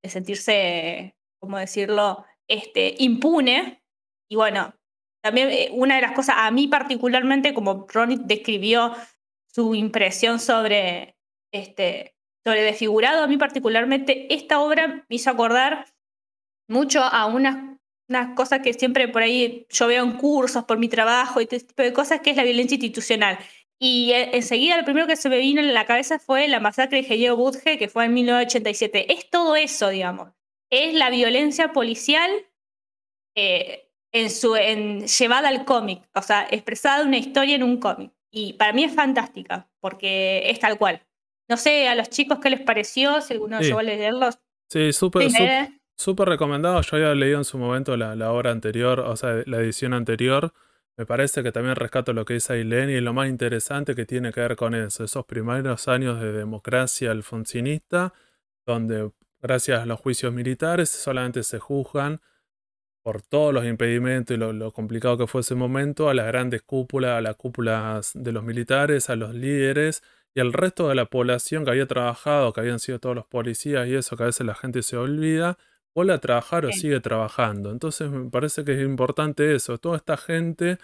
de 0.00 0.10
sentirse, 0.10 1.16
¿cómo 1.40 1.58
decirlo?, 1.58 2.24
este, 2.48 2.94
impune. 2.98 3.82
Y 4.28 4.36
bueno, 4.36 4.74
también 5.22 5.50
eh, 5.50 5.70
una 5.72 5.96
de 5.96 6.02
las 6.02 6.12
cosas, 6.12 6.36
a 6.38 6.50
mí 6.50 6.68
particularmente, 6.68 7.54
como 7.54 7.86
Ronnie 7.88 8.18
describió 8.20 8.94
su 9.46 9.74
impresión 9.74 10.40
sobre 10.40 11.16
este, 11.52 12.14
sobre 12.44 12.62
desfigurado, 12.62 13.22
a 13.22 13.26
mí 13.26 13.36
particularmente 13.38 14.32
esta 14.34 14.60
obra 14.60 15.06
me 15.08 15.16
hizo 15.16 15.30
acordar 15.30 15.86
mucho 16.68 17.02
a 17.02 17.26
unas, 17.26 17.78
unas 18.08 18.34
cosas 18.34 18.60
que 18.60 18.74
siempre 18.74 19.08
por 19.08 19.22
ahí 19.22 19.66
yo 19.70 19.86
veo 19.86 20.04
en 20.04 20.12
cursos 20.12 20.64
por 20.64 20.78
mi 20.78 20.88
trabajo 20.88 21.40
y 21.40 21.44
este 21.44 21.60
tipo 21.60 21.82
de 21.82 21.92
cosas, 21.92 22.20
que 22.20 22.30
es 22.30 22.36
la 22.36 22.42
violencia 22.42 22.74
institucional. 22.74 23.38
Y 23.78 24.12
eh, 24.12 24.30
enseguida 24.34 24.76
lo 24.76 24.84
primero 24.84 25.06
que 25.06 25.16
se 25.16 25.28
me 25.28 25.38
vino 25.38 25.60
en 25.60 25.72
la 25.74 25.86
cabeza 25.86 26.18
fue 26.18 26.48
la 26.48 26.60
masacre 26.60 26.98
de 26.98 27.04
Gelleo 27.04 27.36
Budge, 27.36 27.78
que 27.78 27.88
fue 27.88 28.04
en 28.04 28.14
1987. 28.14 29.12
Es 29.12 29.30
todo 29.30 29.56
eso, 29.56 29.88
digamos. 29.88 30.30
Es 30.74 30.94
la 30.94 31.08
violencia 31.08 31.72
policial 31.72 32.30
eh, 33.36 33.88
en 34.12 34.28
su, 34.28 34.56
en, 34.56 35.06
llevada 35.06 35.48
al 35.48 35.64
cómic, 35.64 36.02
o 36.14 36.22
sea, 36.22 36.48
expresada 36.50 37.04
una 37.04 37.16
historia 37.16 37.54
en 37.54 37.62
un 37.62 37.78
cómic. 37.78 38.12
Y 38.32 38.54
para 38.54 38.72
mí 38.72 38.82
es 38.82 38.92
fantástica, 38.92 39.68
porque 39.80 40.50
es 40.50 40.58
tal 40.58 40.76
cual. 40.76 41.00
No 41.48 41.56
sé, 41.56 41.86
a 41.88 41.94
los 41.94 42.10
chicos 42.10 42.38
qué 42.40 42.50
les 42.50 42.60
pareció, 42.60 43.20
si 43.20 43.34
alguno 43.34 43.60
llegó 43.60 43.78
a 43.78 43.84
leerlos. 43.84 44.38
Sí, 44.68 44.92
súper, 44.92 45.30
súper 45.96 46.28
recomendado. 46.28 46.80
Yo 46.80 46.96
había 46.96 47.14
leído 47.14 47.38
en 47.38 47.44
su 47.44 47.56
momento 47.56 47.96
la, 47.96 48.16
la, 48.16 48.32
obra 48.32 48.50
anterior, 48.50 48.98
o 48.98 49.14
sea, 49.16 49.42
la 49.46 49.58
edición 49.58 49.94
anterior. 49.94 50.52
Me 50.96 51.06
parece 51.06 51.44
que 51.44 51.52
también 51.52 51.76
rescato 51.76 52.12
lo 52.12 52.24
que 52.24 52.34
dice 52.34 52.54
Ailén 52.54 52.90
y 52.90 53.00
lo 53.00 53.12
más 53.12 53.28
interesante 53.28 53.94
que 53.94 54.06
tiene 54.06 54.32
que 54.32 54.40
ver 54.40 54.56
con 54.56 54.74
eso, 54.74 55.04
esos 55.04 55.24
primeros 55.26 55.86
años 55.86 56.20
de 56.20 56.32
democracia 56.32 57.12
alfonsinista, 57.12 58.12
donde 58.66 59.10
gracias 59.44 59.82
a 59.82 59.86
los 59.86 60.00
juicios 60.00 60.32
militares 60.32 60.88
solamente 60.88 61.42
se 61.42 61.58
juzgan 61.58 62.22
por 63.02 63.20
todos 63.20 63.52
los 63.52 63.66
impedimentos 63.66 64.34
y 64.34 64.38
lo, 64.38 64.54
lo, 64.54 64.72
complicado 64.72 65.18
que 65.18 65.26
fue 65.26 65.42
ese 65.42 65.54
momento 65.54 66.08
a 66.08 66.14
las 66.14 66.26
grandes 66.26 66.62
cúpulas, 66.62 67.18
a 67.18 67.20
las 67.20 67.36
cúpulas 67.36 68.12
de 68.14 68.32
los 68.32 68.42
militares, 68.42 69.10
a 69.10 69.16
los 69.16 69.34
líderes 69.34 70.02
y 70.34 70.40
el 70.40 70.54
resto 70.54 70.88
de 70.88 70.94
la 70.94 71.04
población 71.04 71.64
que 71.64 71.72
había 71.72 71.86
trabajado, 71.86 72.54
que 72.54 72.60
habían 72.60 72.80
sido 72.80 72.98
todos 72.98 73.14
los 73.14 73.26
policías 73.26 73.86
y 73.86 73.94
eso, 73.94 74.16
que 74.16 74.22
a 74.22 74.26
veces 74.26 74.46
la 74.46 74.54
gente 74.54 74.82
se 74.82 74.96
olvida, 74.96 75.58
vuelve 75.94 76.14
a 76.14 76.18
trabajar 76.18 76.64
o 76.64 76.72
sigue 76.72 77.00
trabajando. 77.00 77.70
Entonces 77.70 78.10
me 78.10 78.30
parece 78.30 78.64
que 78.64 78.72
es 78.72 78.80
importante 78.80 79.54
eso. 79.54 79.76
Toda 79.76 79.98
esta 79.98 80.16
gente 80.16 80.78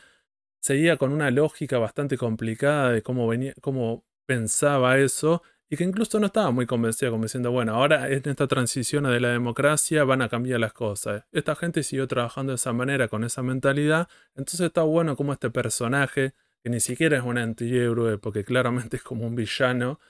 seguía 0.61 0.99
con 0.99 1.13
una 1.13 1.31
lógica 1.31 1.79
bastante 1.79 2.19
complicada 2.19 2.93
de 2.93 3.01
cómo, 3.03 3.27
venía, 3.27 3.55
cómo 3.63 4.05
pensaba 4.27 4.99
eso 4.99 5.43
y 5.71 5.77
que 5.77 5.85
incluso 5.85 6.19
no 6.19 6.27
estaba 6.27 6.51
muy 6.51 6.67
convencida, 6.67 7.11
como 7.11 7.23
diciendo, 7.23 7.53
bueno, 7.53 7.75
ahora 7.75 8.09
en 8.09 8.29
esta 8.29 8.49
transición 8.49 9.05
de 9.05 9.21
la 9.21 9.29
democracia 9.29 10.03
van 10.03 10.21
a 10.21 10.29
cambiar 10.29 10.59
las 10.59 10.73
cosas. 10.73 11.25
Esta 11.31 11.55
gente 11.55 11.85
siguió 11.85 12.09
trabajando 12.09 12.51
de 12.51 12.57
esa 12.57 12.73
manera, 12.73 13.07
con 13.07 13.23
esa 13.23 13.43
mentalidad. 13.43 14.09
Entonces 14.35 14.61
está 14.61 14.83
bueno 14.83 15.15
como 15.15 15.33
este 15.33 15.49
personaje 15.49 16.35
que 16.63 16.71
ni 16.71 16.81
siquiera 16.81 17.17
es 17.17 17.23
un 17.23 17.39
antihéroe, 17.39 18.19
porque 18.19 18.45
claramente 18.45 18.97
es 18.97 19.03
como 19.03 19.27
un 19.27 19.37
villano. 19.37 20.01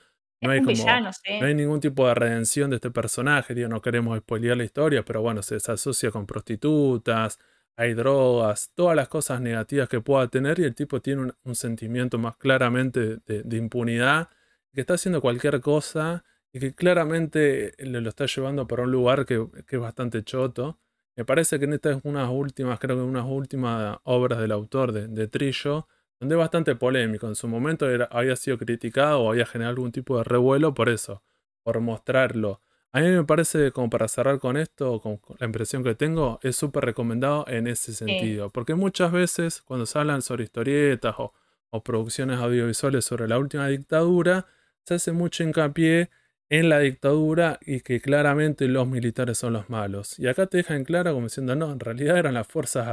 No 0.41 0.49
hay, 0.49 0.63
como, 0.63 0.73
no 0.73 1.45
hay 1.45 1.53
ningún 1.53 1.79
tipo 1.79 2.07
de 2.07 2.15
redención 2.15 2.71
de 2.71 2.77
este 2.77 2.89
personaje, 2.89 3.53
digo, 3.53 3.69
no 3.69 3.79
queremos 3.79 4.17
spoilear 4.17 4.57
la 4.57 4.63
historia, 4.63 5.05
pero 5.05 5.21
bueno, 5.21 5.43
se, 5.43 5.57
asocia 5.57 6.09
con 6.09 6.25
prostitutas, 6.25 7.37
hay 7.75 7.93
drogas, 7.93 8.71
todas 8.73 8.95
las 8.95 9.07
cosas 9.07 9.39
negativas 9.39 9.87
que 9.87 10.01
pueda 10.01 10.27
tener 10.29 10.57
y 10.59 10.63
el 10.63 10.73
tipo 10.73 10.99
tiene 10.99 11.31
un, 11.43 11.55
sentimiento 11.55 12.17
más 12.17 12.37
claramente 12.37 13.17
de, 13.27 13.57
impunidad, 13.57 14.29
que 14.73 14.81
está 14.81 14.95
haciendo 14.95 15.21
cualquier 15.21 15.61
cosa 15.61 16.23
y 16.53 16.59
que 16.59 16.73
claramente 16.73 17.73
lo 17.79 18.09
está 18.09 18.25
llevando 18.25 18.67
por 18.67 18.81
un 18.81 18.91
lugar 18.91 19.25
que, 19.25 19.45
que 19.67 19.77
es 19.77 19.81
bastante 19.81 20.23
choto. 20.23 20.79
Me 21.15 21.25
parece 21.25 21.59
que 21.59 21.65
en 21.65 21.73
estas 21.73 21.97
es 21.97 22.01
unas 22.05 22.29
últimas, 22.29 22.79
creo 22.79 22.95
que 22.97 23.03
unas 23.03 23.25
últimas 23.25 23.97
obras 24.03 24.39
del 24.39 24.51
autor 24.51 24.91
de, 24.91 25.07
de 25.07 25.27
Trillo, 25.27 25.87
donde 26.19 26.35
es 26.35 26.39
bastante 26.39 26.75
polémico. 26.75 27.27
En 27.27 27.35
su 27.35 27.47
momento 27.47 27.85
había 28.11 28.35
sido 28.35 28.57
criticado 28.57 29.21
o 29.21 29.31
había 29.31 29.45
generado 29.45 29.71
algún 29.71 29.91
tipo 29.91 30.17
de 30.17 30.23
revuelo 30.23 30.73
por 30.73 30.89
eso, 30.89 31.23
por 31.63 31.79
mostrarlo. 31.79 32.61
A 32.93 32.99
mí 32.99 33.07
me 33.09 33.23
parece, 33.23 33.71
como 33.71 33.89
para 33.89 34.07
cerrar 34.09 34.39
con 34.39 34.57
esto, 34.57 34.99
con 34.99 35.19
la 35.39 35.45
impresión 35.45 35.83
que 35.83 35.95
tengo, 35.95 36.39
es 36.43 36.57
súper 36.57 36.83
recomendado 36.83 37.45
en 37.47 37.67
ese 37.67 37.93
sentido. 37.93 38.49
Porque 38.49 38.75
muchas 38.75 39.13
veces, 39.13 39.61
cuando 39.61 39.85
se 39.85 39.97
hablan 39.97 40.21
sobre 40.21 40.43
historietas 40.43 41.15
o, 41.17 41.33
o 41.69 41.83
producciones 41.83 42.39
audiovisuales 42.39 43.05
sobre 43.05 43.29
la 43.29 43.39
última 43.39 43.67
dictadura, 43.67 44.45
se 44.85 44.95
hace 44.95 45.11
mucho 45.11 45.43
hincapié 45.43 46.09
en 46.49 46.67
la 46.67 46.79
dictadura 46.79 47.59
y 47.65 47.79
que 47.79 48.01
claramente 48.01 48.67
los 48.67 48.87
militares 48.87 49.37
son 49.37 49.53
los 49.53 49.69
malos. 49.69 50.19
Y 50.19 50.27
acá 50.27 50.47
te 50.47 50.57
dejan 50.57 50.83
claro 50.83 51.13
como 51.13 51.27
diciendo, 51.27 51.55
no, 51.55 51.71
en 51.71 51.79
realidad 51.79 52.17
eran 52.17 52.33
las 52.33 52.47
fuerzas 52.47 52.87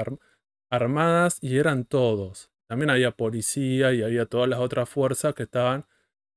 armadas 0.71 1.39
y 1.41 1.59
eran 1.59 1.85
todos. 1.85 2.51
También 2.69 2.91
había 2.91 3.11
policía 3.11 3.93
y 3.93 4.03
había 4.03 4.27
todas 4.27 4.49
las 4.49 4.61
otras 4.61 4.89
fuerzas 4.89 5.35
que 5.35 5.43
estaban. 5.45 5.87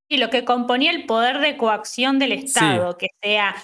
Y 0.09 0.17
lo 0.17 0.29
que 0.29 0.45
componía 0.45 0.91
el 0.91 1.05
poder 1.05 1.39
de 1.39 1.57
coacción 1.57 2.19
del 2.19 2.31
Estado, 2.31 2.97
que 2.97 3.09
sea 3.21 3.55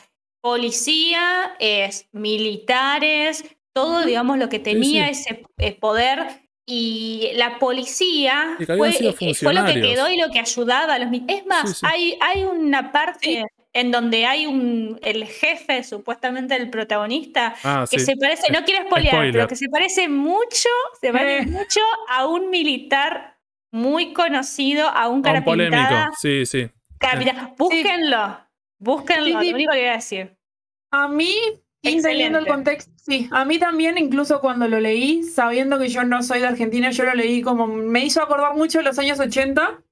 policía, 0.41 1.55
es 1.59 2.07
militares, 2.11 3.43
todo, 3.73 4.05
digamos, 4.05 4.37
lo 4.37 4.49
que 4.49 4.59
tenía 4.59 5.09
ese 5.09 5.43
eh, 5.57 5.77
poder. 5.79 6.46
Y 6.69 7.31
la 7.35 7.59
policía 7.59 8.57
fue, 8.57 8.89
eh, 8.89 9.33
fue, 9.35 9.53
lo 9.53 9.65
que 9.65 9.79
quedó 9.79 10.09
y 10.09 10.17
lo 10.17 10.29
que 10.29 10.39
ayudaba 10.39 10.95
a 10.95 10.99
los 10.99 11.09
Es 11.29 11.45
más, 11.45 11.81
Hay, 11.81 12.19
hay 12.19 12.43
una 12.43 12.91
parte 12.91 13.45
en 13.71 13.91
donde 13.91 14.25
hay 14.25 14.47
un 14.47 14.99
el 15.01 15.25
jefe, 15.25 15.83
supuestamente 15.83 16.57
el 16.57 16.69
protagonista, 16.69 17.55
ah, 17.63 17.85
que 17.89 17.99
se 17.99 18.17
parece, 18.17 18.51
no 18.51 18.65
quiero 18.65 18.85
spoilear, 18.85 19.31
pero 19.31 19.47
que 19.47 19.55
se 19.55 19.69
parece 19.69 20.09
mucho, 20.09 20.67
se 20.99 21.13
parece 21.13 21.43
eh. 21.43 21.45
mucho 21.45 21.79
a 22.09 22.27
un 22.27 22.49
militar 22.49 23.37
muy 23.71 24.11
conocido, 24.11 24.89
a 24.89 25.07
un 25.07 25.21
cara 25.21 25.45
polémico. 25.45 25.77
Sí, 26.19 26.45
sí. 26.45 26.69
Búsquenlo, 27.57 28.39
búsquenlo, 28.79 29.29
lo 29.29 29.39
único 29.39 29.71
que 29.71 29.77
voy 29.77 29.87
a 29.87 29.93
decir. 29.93 30.35
A 30.91 31.07
mí, 31.07 31.33
entendiendo 31.91 32.39
el 32.39 32.47
contexto, 32.47 32.91
sí, 32.95 33.27
a 33.31 33.45
mí 33.45 33.59
también, 33.59 33.97
incluso 33.97 34.41
cuando 34.41 34.67
lo 34.67 34.79
leí, 34.79 35.23
sabiendo 35.23 35.79
que 35.79 35.89
yo 35.89 36.03
no 36.03 36.23
soy 36.23 36.39
de 36.39 36.47
Argentina, 36.47 36.91
yo 36.91 37.03
lo 37.03 37.13
leí 37.13 37.41
como, 37.41 37.67
me 37.67 38.03
hizo 38.03 38.21
acordar 38.21 38.55
mucho 38.55 38.81
los 38.81 38.99
años 38.99 39.19
80 39.19 39.83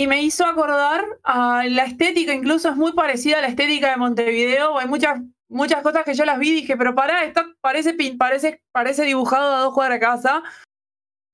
y 0.00 0.06
me 0.06 0.22
hizo 0.22 0.46
acordar 0.46 1.04
a 1.24 1.64
la 1.68 1.84
estética, 1.84 2.32
incluso 2.32 2.70
es 2.70 2.76
muy 2.76 2.92
parecida 2.92 3.38
a 3.38 3.42
la 3.42 3.48
estética 3.48 3.90
de 3.90 3.98
Montevideo. 3.98 4.78
Hay 4.78 4.88
muchas, 4.88 5.20
muchas 5.48 5.82
cosas 5.82 6.04
que 6.04 6.14
yo 6.14 6.24
las 6.24 6.38
vi 6.38 6.48
y 6.48 6.54
dije, 6.62 6.76
pero 6.78 6.94
pará, 6.94 7.24
esto 7.24 7.42
parece, 7.60 7.94
parece, 8.16 8.62
parece 8.72 9.04
dibujado 9.04 9.54
a 9.54 9.60
dos 9.60 9.74
cuadras 9.74 9.96
de 9.96 10.06
casa. 10.06 10.42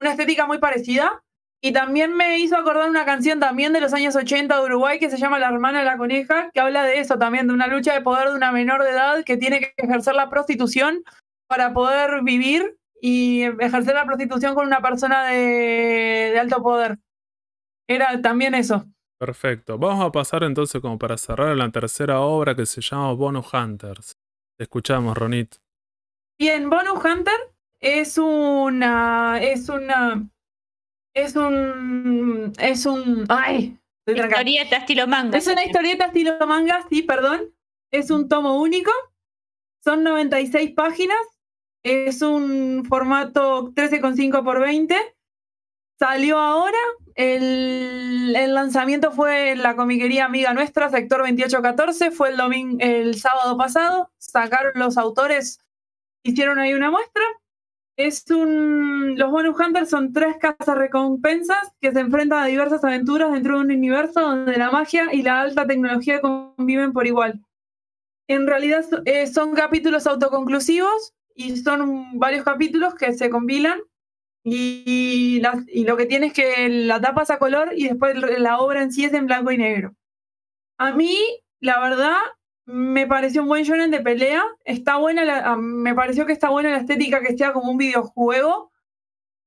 Una 0.01 0.11
estética 0.11 0.47
muy 0.47 0.59
parecida. 0.59 1.23
Y 1.67 1.73
también 1.73 2.17
me 2.17 2.39
hizo 2.39 2.57
acordar 2.57 2.89
una 2.89 3.05
canción 3.05 3.41
también 3.41 3.73
de 3.73 3.81
los 3.81 3.93
años 3.93 4.15
80 4.15 4.57
de 4.57 4.65
Uruguay 4.67 5.01
que 5.01 5.11
se 5.11 5.17
llama 5.17 5.41
La 5.41 5.49
hermana 5.49 5.81
de 5.81 5.85
la 5.85 5.97
coneja, 5.97 6.49
que 6.53 6.61
habla 6.61 6.85
de 6.85 7.01
eso 7.01 7.19
también, 7.19 7.49
de 7.49 7.55
una 7.55 7.67
lucha 7.67 7.93
de 7.93 8.03
poder 8.03 8.29
de 8.29 8.37
una 8.37 8.53
menor 8.53 8.85
de 8.85 8.91
edad 8.91 9.25
que 9.25 9.37
tiene 9.37 9.59
que 9.59 9.75
ejercer 9.77 10.15
la 10.15 10.31
prostitución 10.31 11.03
para 11.49 11.75
poder 11.75 12.23
vivir 12.23 12.79
y 13.01 13.43
ejercer 13.59 13.97
la 13.97 14.07
prostitución 14.07 14.55
con 14.55 14.69
una 14.69 14.81
persona 14.81 15.27
de, 15.27 16.31
de 16.35 16.39
alto 16.39 16.63
poder. 16.63 17.01
Era 17.89 18.23
también 18.23 18.55
eso. 18.55 18.87
Perfecto. 19.19 19.77
Vamos 19.77 20.07
a 20.07 20.13
pasar 20.13 20.45
entonces 20.45 20.81
como 20.81 21.01
para 21.01 21.19
cerrar 21.19 21.49
a 21.49 21.57
la 21.57 21.69
tercera 21.73 22.21
obra 22.21 22.55
que 22.55 22.67
se 22.67 22.81
llama 22.81 23.13
Bonus 23.13 23.53
Hunters. 23.53 24.17
Te 24.57 24.63
escuchamos, 24.63 25.19
Ronit. 25.19 25.57
Bien, 26.39 26.71
Bonus 26.71 27.05
Hunter 27.05 27.57
es 27.81 28.19
una. 28.19 29.41
es 29.43 29.69
una. 29.69 30.29
Es 31.17 31.35
un. 31.35 32.53
es 32.59 32.87
un. 32.87 33.25
ay. 33.29 33.79
Historieta 34.07 34.77
estilo 34.77 35.09
manga. 35.09 35.37
Es 35.37 35.49
una 35.49 35.65
historieta 35.65 36.07
estilo 36.07 36.39
manga, 36.47 36.87
sí, 36.89 37.03
perdón. 37.03 37.53
Es 37.91 38.11
un 38.11 38.29
tomo 38.29 38.61
único. 38.61 38.93
Son 39.83 40.05
96 40.05 40.73
páginas. 40.73 41.19
Es 41.83 42.23
un 42.23 42.85
formato 42.89 43.73
13,5 43.73 44.45
por 44.45 44.61
20. 44.61 44.95
Salió 45.99 46.39
ahora. 46.39 46.79
El, 47.15 48.37
el 48.37 48.55
lanzamiento 48.55 49.11
fue 49.11 49.53
en 49.53 49.63
la 49.63 49.75
comiquería 49.75 50.27
amiga 50.27 50.53
nuestra, 50.53 50.91
sector 50.91 51.21
2814. 51.21 52.11
Fue 52.11 52.29
el, 52.29 52.37
domingo, 52.37 52.77
el 52.81 53.17
sábado 53.17 53.57
pasado. 53.57 54.13
Sacaron 54.19 54.73
los 54.77 54.99
autores, 54.99 55.61
hicieron 56.23 56.59
ahí 56.59 56.75
una 56.75 56.91
muestra. 56.91 57.25
Es 57.97 58.25
un. 58.31 59.17
Los 59.17 59.31
Bonus 59.31 59.59
Hunters 59.59 59.89
son 59.89 60.13
tres 60.13 60.37
casas 60.39 60.77
recompensas 60.77 61.73
que 61.81 61.93
se 61.93 62.01
enfrentan 62.01 62.43
a 62.43 62.47
diversas 62.47 62.85
aventuras 62.85 63.33
dentro 63.33 63.57
de 63.57 63.65
un 63.65 63.71
universo 63.71 64.21
donde 64.21 64.57
la 64.59 64.71
magia 64.71 65.09
y 65.13 65.23
la 65.23 65.41
alta 65.41 65.67
tecnología 65.67 66.21
conviven 66.21 66.93
por 66.93 67.07
igual. 67.07 67.41
En 68.29 68.47
realidad 68.47 68.85
eh, 69.07 69.27
son 69.27 69.55
capítulos 69.55 70.07
autoconclusivos 70.07 71.15
y 71.35 71.57
son 71.57 72.19
varios 72.19 72.45
capítulos 72.45 72.95
que 72.95 73.13
se 73.15 73.31
compilan 73.31 73.81
y, 74.45 75.41
y 75.69 75.85
lo 75.85 75.97
que 75.97 76.07
tiene 76.07 76.27
es 76.27 76.33
que 76.35 76.69
la 76.69 77.01
tapa 77.01 77.23
es 77.23 77.31
a 77.31 77.39
color 77.39 77.73
y 77.75 77.89
después 77.89 78.17
la 78.39 78.59
obra 78.59 78.83
en 78.83 78.93
sí 78.93 79.05
es 79.05 79.15
en 79.15 79.27
blanco 79.27 79.53
y 79.53 79.59
negro. 79.59 79.95
A 80.79 80.93
mí, 80.93 81.17
la 81.61 81.81
verdad, 81.81 82.17
me 82.67 83.07
pareció 83.07 83.43
un 83.43 83.49
buen 83.49 83.65
shonen 83.65 83.91
de 83.91 84.01
pelea. 84.01 84.43
Está 84.65 84.97
buena, 84.97 85.25
la- 85.25 85.53
ah, 85.53 85.57
me 85.57 85.95
pareció 85.95 86.27
que 86.27 86.33
está 86.33 86.49
buena 86.51 86.71
la 86.71 86.79
estética 86.79 87.21
que 87.21 87.37
sea 87.37 87.53
como 87.53 87.71
un 87.71 87.79
videojuego, 87.79 88.73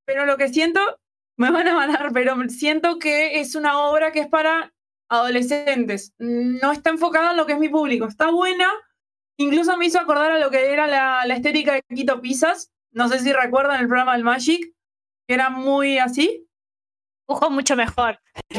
pero 0.05 0.25
lo 0.25 0.37
que 0.37 0.49
siento, 0.49 0.79
me 1.37 1.51
van 1.51 1.67
a 1.67 1.75
matar, 1.75 2.11
pero 2.13 2.35
siento 2.49 2.97
que 2.99 3.39
es 3.39 3.55
una 3.55 3.79
obra 3.79 4.11
que 4.11 4.21
es 4.21 4.27
para 4.27 4.73
adolescentes. 5.09 6.13
No 6.17 6.71
está 6.71 6.89
enfocada 6.91 7.31
en 7.31 7.37
lo 7.37 7.45
que 7.45 7.53
es 7.53 7.59
mi 7.59 7.69
público. 7.69 8.05
Está 8.05 8.31
buena, 8.31 8.69
incluso 9.37 9.75
me 9.77 9.85
hizo 9.87 9.99
acordar 9.99 10.31
a 10.31 10.39
lo 10.39 10.49
que 10.49 10.71
era 10.71 10.87
la, 10.87 11.25
la 11.25 11.35
estética 11.35 11.73
de 11.73 11.83
Quito 11.93 12.21
Pizzas. 12.21 12.71
No 12.91 13.07
sé 13.09 13.19
si 13.19 13.31
recuerdan 13.33 13.79
el 13.81 13.87
programa 13.87 14.13
del 14.13 14.23
Magic, 14.23 14.73
que 15.27 15.33
era 15.33 15.49
muy 15.49 15.97
así. 15.99 16.45
Dibujo 17.27 17.49
mucho 17.51 17.75
mejor 17.75 18.19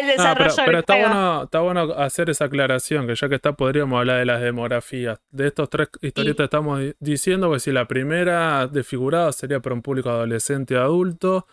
No, 0.16 0.22
pero, 0.36 0.44
desarrollo 0.44 0.62
pero 0.66 0.78
está 0.80 0.94
bueno, 1.08 1.42
está 1.44 1.60
bueno 1.60 1.80
hacer 1.94 2.30
esa 2.30 2.44
aclaración, 2.46 3.06
que 3.06 3.14
ya 3.14 3.28
que 3.28 3.34
está 3.36 3.52
podríamos 3.54 3.98
hablar 3.98 4.18
de 4.18 4.24
las 4.26 4.40
demografías. 4.40 5.20
De 5.30 5.46
estos 5.48 5.68
tres 5.70 5.88
historietas 6.00 6.44
estamos 6.44 6.80
di- 6.80 6.94
diciendo, 7.00 7.50
que 7.52 7.60
si 7.60 7.72
la 7.72 7.86
primera 7.88 8.66
de 8.66 8.82
figurado 8.84 9.32
sería 9.32 9.60
para 9.60 9.74
un 9.74 9.82
público 9.82 10.10
adolescente 10.10 10.76
adulto, 10.76 11.46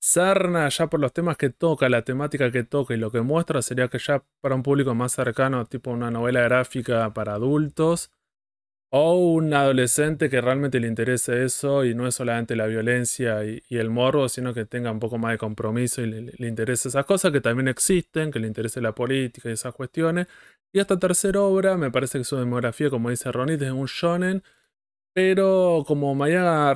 Sarna 0.00 0.68
ya 0.68 0.86
por 0.86 1.00
los 1.00 1.12
temas 1.12 1.36
que 1.36 1.50
toca, 1.50 1.88
la 1.88 2.02
temática 2.02 2.52
que 2.52 2.62
toca 2.62 2.94
y 2.94 2.98
lo 2.98 3.10
que 3.10 3.20
muestra 3.20 3.62
sería 3.62 3.88
que 3.88 3.98
ya 3.98 4.22
para 4.40 4.54
un 4.54 4.62
público 4.62 4.94
más 4.94 5.12
cercano, 5.12 5.64
tipo 5.66 5.90
una 5.90 6.10
novela 6.10 6.40
gráfica 6.42 7.12
para 7.12 7.34
adultos, 7.34 8.12
o 8.90 9.14
un 9.16 9.52
adolescente 9.52 10.30
que 10.30 10.40
realmente 10.40 10.80
le 10.80 10.88
interese 10.88 11.44
eso 11.44 11.84
y 11.84 11.94
no 11.94 12.06
es 12.06 12.14
solamente 12.14 12.56
la 12.56 12.66
violencia 12.66 13.44
y, 13.44 13.62
y 13.68 13.76
el 13.76 13.90
morbo, 13.90 14.28
sino 14.28 14.54
que 14.54 14.64
tenga 14.64 14.90
un 14.90 14.98
poco 14.98 15.18
más 15.18 15.32
de 15.32 15.38
compromiso 15.38 16.00
y 16.02 16.06
le, 16.06 16.48
interese 16.48 16.88
esas 16.88 17.04
cosas 17.04 17.32
que 17.32 17.42
también 17.42 17.68
existen, 17.68 18.30
que 18.30 18.40
le 18.40 18.46
interese 18.46 18.80
la 18.80 18.94
política 18.94 19.50
y 19.50 19.52
esas 19.52 19.74
cuestiones. 19.74 20.26
Y 20.72 20.80
esta 20.80 20.98
tercera 20.98 21.40
obra 21.42 21.76
me 21.76 21.90
parece 21.90 22.18
que 22.18 22.24
su 22.24 22.36
demografía, 22.36 22.90
como 22.90 23.10
dice 23.10 23.30
Ronit, 23.30 23.60
es 23.62 23.72
un 23.72 23.86
shonen, 23.86 24.42
pero 25.14 25.84
como 25.86 26.14
me 26.14 26.26
había, 26.26 26.72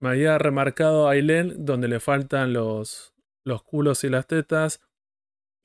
me 0.00 0.08
había 0.10 0.38
remarcado 0.38 1.08
Aileen, 1.08 1.66
donde 1.66 1.88
le 1.88 2.00
faltan 2.00 2.52
los, 2.54 3.14
los 3.44 3.62
culos 3.62 4.04
y 4.04 4.08
las 4.08 4.26
tetas, 4.26 4.80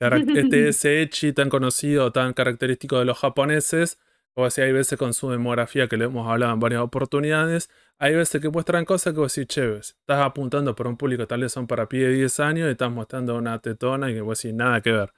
este 0.00 0.68
ese 0.68 1.02
ecchi 1.02 1.32
tan 1.32 1.48
conocido, 1.48 2.12
tan 2.12 2.34
característico 2.34 2.98
de 2.98 3.04
los 3.06 3.18
japoneses, 3.18 3.98
o 4.38 4.44
así 4.44 4.60
hay 4.60 4.72
veces 4.72 4.98
con 4.98 5.14
su 5.14 5.30
demografía 5.30 5.88
que 5.88 5.96
le 5.96 6.04
hemos 6.06 6.28
hablado 6.30 6.52
en 6.54 6.60
varias 6.60 6.82
oportunidades, 6.82 7.70
hay 7.98 8.14
veces 8.14 8.40
que 8.40 8.48
muestran 8.50 8.84
cosas 8.84 9.12
que 9.12 9.18
vos 9.20 9.34
decís, 9.34 9.48
che, 9.48 9.66
ves, 9.66 9.96
estás 10.00 10.20
apuntando 10.20 10.74
por 10.76 10.86
un 10.86 10.96
público, 10.96 11.26
tal 11.26 11.40
vez 11.40 11.52
son 11.52 11.66
para 11.66 11.88
pie 11.88 12.04
de 12.06 12.12
10 12.14 12.38
años 12.40 12.68
y 12.68 12.70
estás 12.70 12.90
mostrando 12.92 13.36
una 13.36 13.58
tetona 13.60 14.10
y 14.10 14.14
que 14.14 14.20
vos 14.20 14.40
decís, 14.40 14.54
nada 14.54 14.80
que 14.80 14.92
ver. 14.92 15.12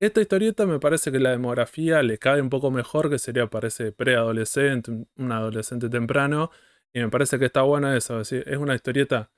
Esta 0.00 0.20
historieta 0.20 0.66
me 0.66 0.80
parece 0.80 1.12
que 1.12 1.20
la 1.20 1.30
demografía 1.30 2.02
le 2.02 2.18
cabe 2.18 2.42
un 2.42 2.50
poco 2.50 2.70
mejor, 2.72 3.08
que 3.10 3.18
sería, 3.18 3.46
parece, 3.48 3.92
preadolescente, 3.92 4.90
un- 5.16 5.32
adolescente 5.32 5.88
temprano, 5.88 6.50
y 6.92 7.00
me 7.00 7.08
parece 7.10 7.38
que 7.38 7.46
está 7.46 7.62
buena 7.62 7.96
eso, 7.96 8.20
es 8.20 8.28
decir, 8.30 8.48
es 8.52 8.58
una 8.58 8.74
historieta 8.74 9.30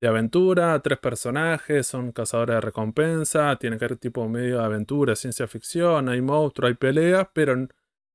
de 0.00 0.08
aventura, 0.08 0.80
tres 0.82 0.98
personajes, 0.98 1.86
son 1.86 2.12
cazadores 2.12 2.56
de 2.56 2.60
recompensa, 2.60 3.56
tiene 3.56 3.78
que 3.78 3.86
ver 3.88 3.96
tipo 3.98 4.28
medio 4.28 4.58
de 4.58 4.64
aventura, 4.64 5.16
ciencia 5.16 5.46
ficción, 5.48 6.08
hay 6.08 6.20
monstruos, 6.20 6.68
hay 6.70 6.74
peleas, 6.76 7.28
pero 7.32 7.68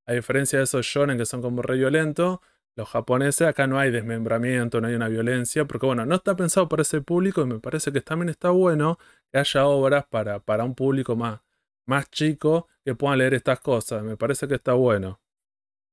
a 0.10 0.13
diferencia 0.13 0.58
de 0.58 0.63
esos 0.63 0.88
shonen 0.88 1.19
que 1.19 1.26
son 1.28 1.39
como 1.39 1.62
re 1.62 1.78
violentos, 1.78 2.39
los 2.76 2.89
japoneses 2.89 3.48
acá 3.48 3.67
no 3.67 3.78
hay 3.78 3.91
desmembramiento, 3.91 4.82
no 4.82 4.88
hay 4.88 4.95
una 4.95 5.08
violencia, 5.08 5.65
porque 5.65 5.86
bueno, 5.86 6.04
no 6.04 6.15
está 6.15 6.36
pensado 6.36 6.67
para 6.67 6.82
ese 6.82 7.02
público 7.02 7.41
y 7.41 7.45
me 7.45 7.60
parece 7.60 7.91
que 7.91 8.02
también 8.02 8.30
está 8.30 8.50
bueno 8.50 8.98
que 9.32 9.38
haya 9.38 9.67
obras 9.67 10.08
para, 10.08 10.39
para 10.39 10.63
un 10.63 10.74
público 10.74 11.15
más, 11.15 11.41
más 11.86 12.10
chico 12.10 12.67
que 12.84 12.95
puedan 12.95 13.19
leer 13.19 13.36
estas 13.36 13.60
cosas, 13.60 14.02
me 14.02 14.17
parece 14.17 14.48
que 14.48 14.56
está 14.56 14.74
bueno. 14.74 15.22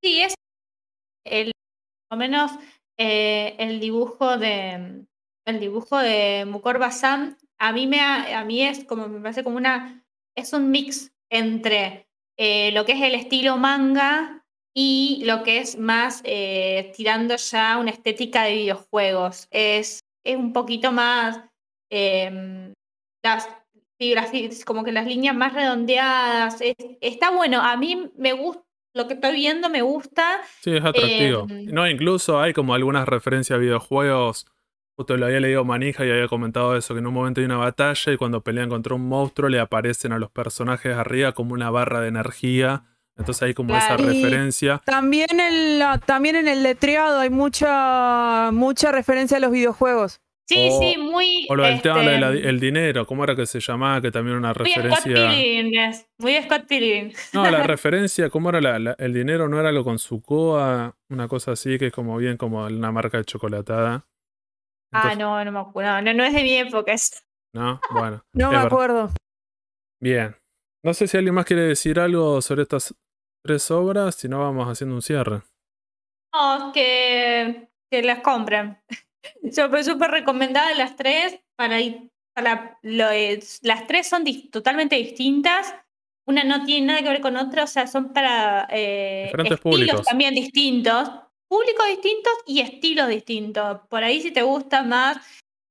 Sí, 0.02 0.22
es 0.22 0.34
el, 1.26 1.52
por 2.08 2.18
menos 2.18 2.52
eh, 2.98 3.54
el 3.58 3.80
dibujo 3.80 4.38
de 4.38 5.04
el 5.44 5.60
dibujo 5.60 5.98
de 5.98 6.46
Mukor 6.46 6.80
a 7.58 7.72
mí 7.74 7.86
me 7.86 8.00
a 8.00 8.44
mí 8.46 8.62
es 8.62 8.82
como 8.84 9.08
me 9.08 9.20
parece 9.20 9.44
como 9.44 9.58
una 9.58 10.06
es 10.34 10.54
un 10.54 10.70
mix 10.70 11.12
entre 11.30 12.05
eh, 12.38 12.70
lo 12.72 12.84
que 12.84 12.92
es 12.92 13.02
el 13.02 13.14
estilo 13.14 13.56
manga 13.56 14.44
y 14.74 15.22
lo 15.24 15.42
que 15.42 15.58
es 15.58 15.78
más 15.78 16.20
eh, 16.24 16.92
tirando 16.96 17.36
ya 17.36 17.78
una 17.78 17.90
estética 17.90 18.42
de 18.42 18.52
videojuegos. 18.54 19.48
Es, 19.50 20.00
es 20.24 20.36
un 20.36 20.52
poquito 20.52 20.92
más 20.92 21.40
em, 21.90 22.72
las, 23.24 23.48
como 24.64 24.84
que 24.84 24.92
las 24.92 25.06
líneas 25.06 25.34
más 25.34 25.54
redondeadas. 25.54 26.60
es- 26.60 26.74
está 27.00 27.30
bueno, 27.30 27.62
a 27.62 27.76
mí 27.76 28.10
me 28.16 28.32
gusta, 28.32 28.62
lo 28.94 29.06
que 29.08 29.14
estoy 29.14 29.34
viendo 29.36 29.68
me 29.70 29.82
gusta. 29.82 30.40
Sí, 30.62 30.76
es 30.76 30.84
atractivo. 30.84 31.46
Em, 31.50 31.64
no, 31.66 31.88
incluso 31.88 32.40
hay 32.40 32.52
como 32.52 32.74
algunas 32.74 33.06
referencias 33.08 33.56
a 33.56 33.60
videojuegos. 33.60 34.46
Justo 34.96 35.16
lo 35.16 35.26
había 35.26 35.40
leído 35.40 35.64
Manija 35.64 36.06
y 36.06 36.10
había 36.10 36.26
comentado 36.26 36.74
eso, 36.76 36.94
que 36.94 37.00
en 37.00 37.06
un 37.06 37.12
momento 37.14 37.40
hay 37.40 37.44
una 37.44 37.58
batalla 37.58 38.12
y 38.12 38.16
cuando 38.16 38.42
pelean 38.42 38.70
contra 38.70 38.94
un 38.94 39.06
monstruo 39.06 39.48
le 39.50 39.60
aparecen 39.60 40.12
a 40.12 40.18
los 40.18 40.30
personajes 40.30 40.96
arriba 40.96 41.32
como 41.32 41.52
una 41.52 41.70
barra 41.70 42.00
de 42.00 42.08
energía. 42.08 42.84
Entonces 43.18 43.42
hay 43.42 43.54
como 43.54 43.76
esa 43.76 43.96
Claro. 43.96 44.06
Referencia. 44.12 44.80
También, 44.86 45.28
también 46.06 46.36
en 46.36 46.48
el 46.48 46.62
letreado 46.62 47.18
hay 47.20 47.30
mucha, 47.30 48.50
mucha 48.52 48.90
referencia 48.92 49.36
a 49.36 49.40
los 49.40 49.50
videojuegos. 49.50 50.20
Sí, 50.48 50.68
O- 50.70 50.78
sí, 50.80 50.96
muy. 50.98 51.46
O 51.50 51.56
lo 51.56 51.64
del 51.64 51.82
tema 51.82 52.02
este, 52.04 52.40
del 52.42 52.60
dinero, 52.60 53.04
¿cómo 53.06 53.24
era 53.24 53.34
que 53.34 53.46
se 53.46 53.58
llamaba? 53.58 54.00
Que 54.00 54.10
también 54.12 54.38
era 54.38 54.38
una 54.38 54.54
muy 54.58 54.70
Scott 54.70 54.82
referencia. 54.84 55.28
Pilgrim, 55.30 55.74
es, 55.80 56.06
muy 56.18 56.36
Scott 56.42 56.66
Pilgrim. 56.68 57.12
No, 57.32 57.50
la 57.50 57.62
referencia, 57.66 58.30
¿cómo 58.30 58.50
era 58.50 58.60
la- 58.60 58.78
la- 58.78 58.96
el 58.98 59.12
dinero? 59.12 59.48
¿No 59.48 59.58
era 59.58 59.70
algo 59.70 59.82
con 59.84 59.98
Sucoa? 59.98 60.94
Una 61.10 61.26
cosa 61.28 61.52
así, 61.52 61.78
que 61.78 61.86
es 61.88 61.92
como 61.92 62.16
bien 62.16 62.36
como 62.36 62.64
una 62.64 62.92
marca 62.92 63.18
de 63.18 63.24
chocolatada. 63.24 64.05
Ah, 64.96 65.12
Entonces- 65.12 65.18
no, 65.18 65.44
no 65.44 65.52
me 65.52 65.60
acuerdo. 65.60 66.02
No, 66.02 66.14
no 66.14 66.24
es 66.24 66.32
de 66.32 66.42
mi 66.42 66.56
época. 66.56 66.92
Es... 66.92 67.24
¿No? 67.54 67.80
Bueno. 67.90 68.22
No 68.32 68.48
me 68.48 68.54
verdad. 68.56 68.66
acuerdo. 68.66 69.10
Bien. 70.00 70.36
No 70.84 70.94
sé 70.94 71.06
si 71.08 71.16
alguien 71.16 71.34
más 71.34 71.44
quiere 71.44 71.62
decir 71.62 71.98
algo 71.98 72.40
sobre 72.42 72.62
estas 72.62 72.94
tres 73.44 73.70
obras, 73.70 74.14
si 74.14 74.28
no 74.28 74.38
vamos 74.40 74.68
haciendo 74.68 74.94
un 74.94 75.02
cierre. 75.02 75.42
No, 76.34 76.70
que, 76.72 77.68
que 77.90 78.02
las 78.02 78.20
compren. 78.20 78.78
Yo 79.42 79.68
fue 79.70 79.82
súper 79.84 80.10
recomendada 80.10 80.74
las 80.74 80.96
tres 80.96 81.40
para 81.56 81.80
ir. 81.80 82.10
Para 82.34 82.78
lo, 82.82 83.08
es- 83.10 83.60
las 83.62 83.86
tres 83.86 84.08
son 84.08 84.24
totalmente 84.50 84.96
distintas. 84.96 85.74
Una 86.28 86.44
no 86.44 86.64
tiene 86.64 86.88
nada 86.88 87.02
que 87.02 87.08
ver 87.08 87.20
con 87.20 87.36
otra, 87.36 87.64
o 87.64 87.66
sea, 87.68 87.86
son 87.86 88.12
para 88.12 88.66
eh, 88.70 89.30
estilos 89.32 89.60
públicos. 89.60 90.02
también 90.06 90.34
distintos, 90.34 91.08
públicos 91.48 91.86
distintos 91.88 92.32
y 92.46 92.60
estilos 92.60 93.08
distintos. 93.08 93.80
Por 93.88 94.04
ahí 94.04 94.20
si 94.20 94.30
te 94.30 94.42
gusta 94.42 94.82
más 94.82 95.18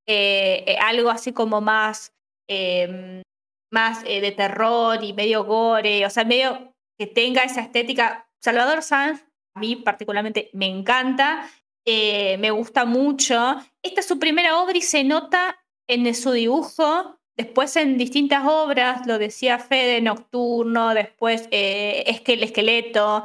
eh, 0.08 0.64
eh, 0.68 0.78
algo 0.80 1.10
así 1.10 1.34
como 1.34 1.62
más 1.62 2.14
em, 2.48 3.24
más 3.72 4.04
eh, 4.06 4.22
de 4.22 4.32
terror 4.32 5.04
y 5.04 5.14
medio 5.14 5.44
gore, 5.44 6.06
o 6.06 6.10
sea, 6.10 6.24
medio 6.24 6.74
que 6.98 7.08
tenga 7.08 7.44
esa 7.44 7.62
estética. 7.62 8.30
Salvador 8.42 8.84
Sanz, 8.84 9.26
a 9.56 9.60
mí 9.60 9.76
particularmente 9.76 10.50
me 10.54 10.68
encanta, 10.68 11.50
me 11.86 12.52
gusta 12.52 12.86
mucho. 12.86 13.56
Esta 13.84 14.02
es 14.02 14.08
su 14.08 14.20
primera 14.20 14.62
obra 14.62 14.78
y 14.78 14.82
se 14.82 15.04
nota 15.04 15.58
en 15.88 16.14
su 16.14 16.32
dibujo, 16.32 17.20
después 17.36 17.76
en 17.76 17.98
distintas 17.98 18.46
obras, 18.46 19.06
lo 19.08 19.18
decía 19.18 19.60
Fede, 19.60 20.02
Nocturno, 20.02 20.94
después 20.94 21.48
es 21.52 22.22
que 22.22 22.34
el 22.34 22.44
esqueleto, 22.44 23.24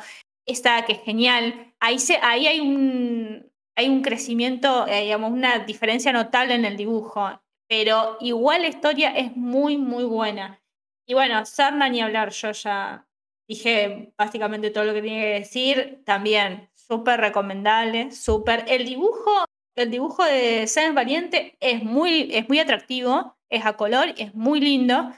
esta 0.50 0.84
que 0.84 0.92
es 0.92 1.02
genial. 1.02 1.74
Ahí, 1.80 1.98
se, 1.98 2.18
ahí 2.22 2.46
hay 2.46 2.60
un, 2.60 3.50
hay 3.76 3.88
un 3.88 4.02
crecimiento, 4.02 4.86
eh, 4.86 5.02
digamos, 5.04 5.32
una 5.32 5.60
diferencia 5.60 6.12
notable 6.12 6.54
en 6.54 6.64
el 6.64 6.76
dibujo, 6.76 7.40
pero 7.68 8.16
igual 8.20 8.62
la 8.62 8.68
historia 8.68 9.10
es 9.10 9.36
muy, 9.36 9.76
muy 9.76 10.04
buena. 10.04 10.60
Y 11.06 11.14
bueno, 11.14 11.44
Sarna 11.46 11.88
ni 11.88 12.00
hablar, 12.00 12.30
yo 12.30 12.52
ya 12.52 13.06
dije 13.48 14.12
básicamente 14.16 14.70
todo 14.70 14.84
lo 14.84 14.94
que 14.94 15.02
tenía 15.02 15.22
que 15.22 15.40
decir, 15.40 16.02
también 16.04 16.70
súper 16.74 17.20
recomendable, 17.20 18.10
súper. 18.10 18.64
El 18.68 18.84
dibujo, 18.84 19.44
el 19.76 19.90
dibujo 19.90 20.24
de 20.24 20.66
Sen 20.66 20.94
Valiente 20.94 21.56
es 21.60 21.82
muy, 21.82 22.28
es 22.32 22.48
muy 22.48 22.58
atractivo, 22.58 23.36
es 23.48 23.64
a 23.64 23.76
color, 23.76 24.14
es 24.16 24.34
muy 24.34 24.60
lindo. 24.60 25.12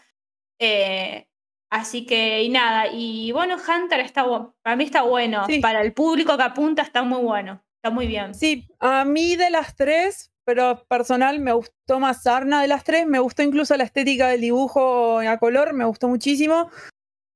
Eh, 0.59 1.27
así 1.73 2.05
que, 2.05 2.43
y 2.43 2.51
nada, 2.51 2.89
y 2.93 3.33
bueno, 3.33 3.57
Hunter 3.57 4.01
está 4.01 4.25
para 4.63 4.77
mí 4.77 4.85
está 4.85 5.03
bueno, 5.03 5.47
para 5.63 5.81
el 5.81 5.95
público 5.95 6.37
que 6.37 6.43
apunta 6.43 6.83
está 6.83 7.03
muy 7.03 7.23
bueno, 7.23 7.63
está 7.77 7.91
muy 7.91 8.07
bien. 8.07 8.35
Sí, 8.35 8.69
a 8.79 9.07
mí 9.07 9.37
de 9.37 9.49
las 9.49 9.75
tres, 9.75 10.31
pero 10.45 10.85
personal 10.87 11.41
me 11.41 11.55
gustó 11.55 11.99
más 11.99 12.23
Sarna 12.23 12.61
de 12.61 12.69
las 12.69 12.85
tres, 12.85 13.07
me 13.07 13.21
gustó 13.21 13.43
incluso 13.43 13.75
la 13.77 13.85
estética 13.85 14.29
del 14.29 14.43
dibujo 14.43 15.21
a 15.21 15.39
color, 15.39 15.73
me 15.73 15.87
gustó 15.87 16.09
muchísimo. 16.09 16.71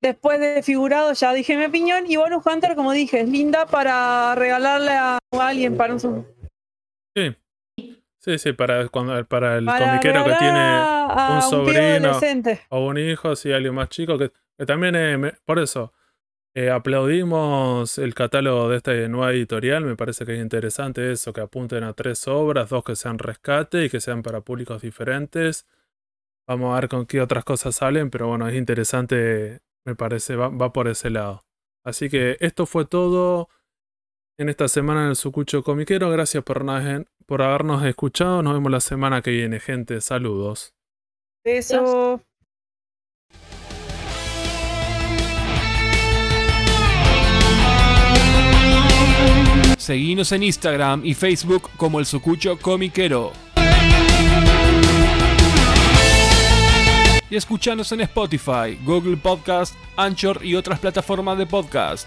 Después 0.02 0.38
de 0.38 0.62
figurado 0.62 1.14
ya 1.14 1.32
dije 1.32 1.56
mi 1.56 1.64
opinión. 1.64 2.04
Y 2.06 2.16
Bonus 2.16 2.44
Hunter, 2.44 2.74
como 2.76 2.92
dije, 2.92 3.22
es 3.22 3.28
linda 3.28 3.64
para 3.64 4.34
regalarle 4.34 4.92
a 4.92 5.18
alguien 5.32 5.76
para 5.76 5.94
un. 5.94 6.26
Sí, 8.26 8.38
sí, 8.38 8.52
para, 8.54 8.88
cuando, 8.88 9.24
para 9.26 9.56
el 9.56 9.66
comiquero 9.66 10.24
que 10.24 10.34
tiene 10.34 10.82
un 11.36 11.42
sobrino 11.42 12.18
o 12.70 12.86
un 12.86 12.98
hijo, 12.98 13.36
sí, 13.36 13.52
alguien 13.52 13.72
más 13.72 13.88
chico, 13.88 14.18
que, 14.18 14.32
también, 14.66 14.96
es, 14.96 15.38
por 15.44 15.60
eso, 15.60 15.92
eh, 16.52 16.70
aplaudimos 16.70 17.98
el 17.98 18.14
catálogo 18.14 18.68
de 18.68 18.78
esta 18.78 18.92
nueva 19.06 19.30
editorial, 19.30 19.84
me 19.84 19.94
parece 19.94 20.26
que 20.26 20.34
es 20.34 20.42
interesante 20.42 21.12
eso, 21.12 21.32
que 21.32 21.40
apunten 21.40 21.84
a 21.84 21.92
tres 21.92 22.26
obras, 22.26 22.68
dos 22.68 22.82
que 22.82 22.96
sean 22.96 23.20
rescate 23.20 23.84
y 23.84 23.90
que 23.90 24.00
sean 24.00 24.24
para 24.24 24.40
públicos 24.40 24.82
diferentes. 24.82 25.64
Vamos 26.48 26.76
a 26.76 26.80
ver 26.80 26.88
con 26.88 27.06
qué 27.06 27.20
otras 27.20 27.44
cosas 27.44 27.76
salen, 27.76 28.10
pero 28.10 28.26
bueno, 28.26 28.48
es 28.48 28.56
interesante 28.56 29.60
me 29.86 29.94
parece, 29.94 30.34
va, 30.34 30.72
por 30.72 30.88
ese 30.88 31.10
lado. 31.10 31.44
Así 31.84 32.10
que 32.10 32.36
esto 32.40 32.66
fue 32.66 32.86
todo 32.86 33.48
en 34.36 34.48
esta 34.48 34.66
semana 34.66 35.04
en 35.04 35.10
el 35.10 35.16
Sucucho 35.16 35.62
Comiquero. 35.62 36.10
Gracias 36.10 36.42
por, 36.42 36.64
por 37.26 37.42
habernos 37.42 37.84
escuchado. 37.84 38.42
Nos 38.42 38.54
vemos 38.54 38.72
la 38.72 38.80
semana 38.80 39.20
que 39.22 39.30
viene, 39.30 39.60
gente. 39.60 40.00
Saludos. 40.00 40.74
Beso. 41.44 42.22
Seguinos 49.78 50.32
en 50.32 50.42
Instagram 50.42 51.02
y 51.04 51.14
Facebook 51.14 51.70
como 51.76 52.00
el 52.00 52.06
Sucucho 52.06 52.58
Comiquero. 52.58 53.32
y 57.28 57.36
escuchanos 57.36 57.90
en 57.92 58.02
Spotify, 58.02 58.78
Google 58.84 59.16
Podcast, 59.16 59.74
Anchor 59.96 60.44
y 60.44 60.54
otras 60.54 60.78
plataformas 60.78 61.38
de 61.38 61.46
podcast. 61.46 62.06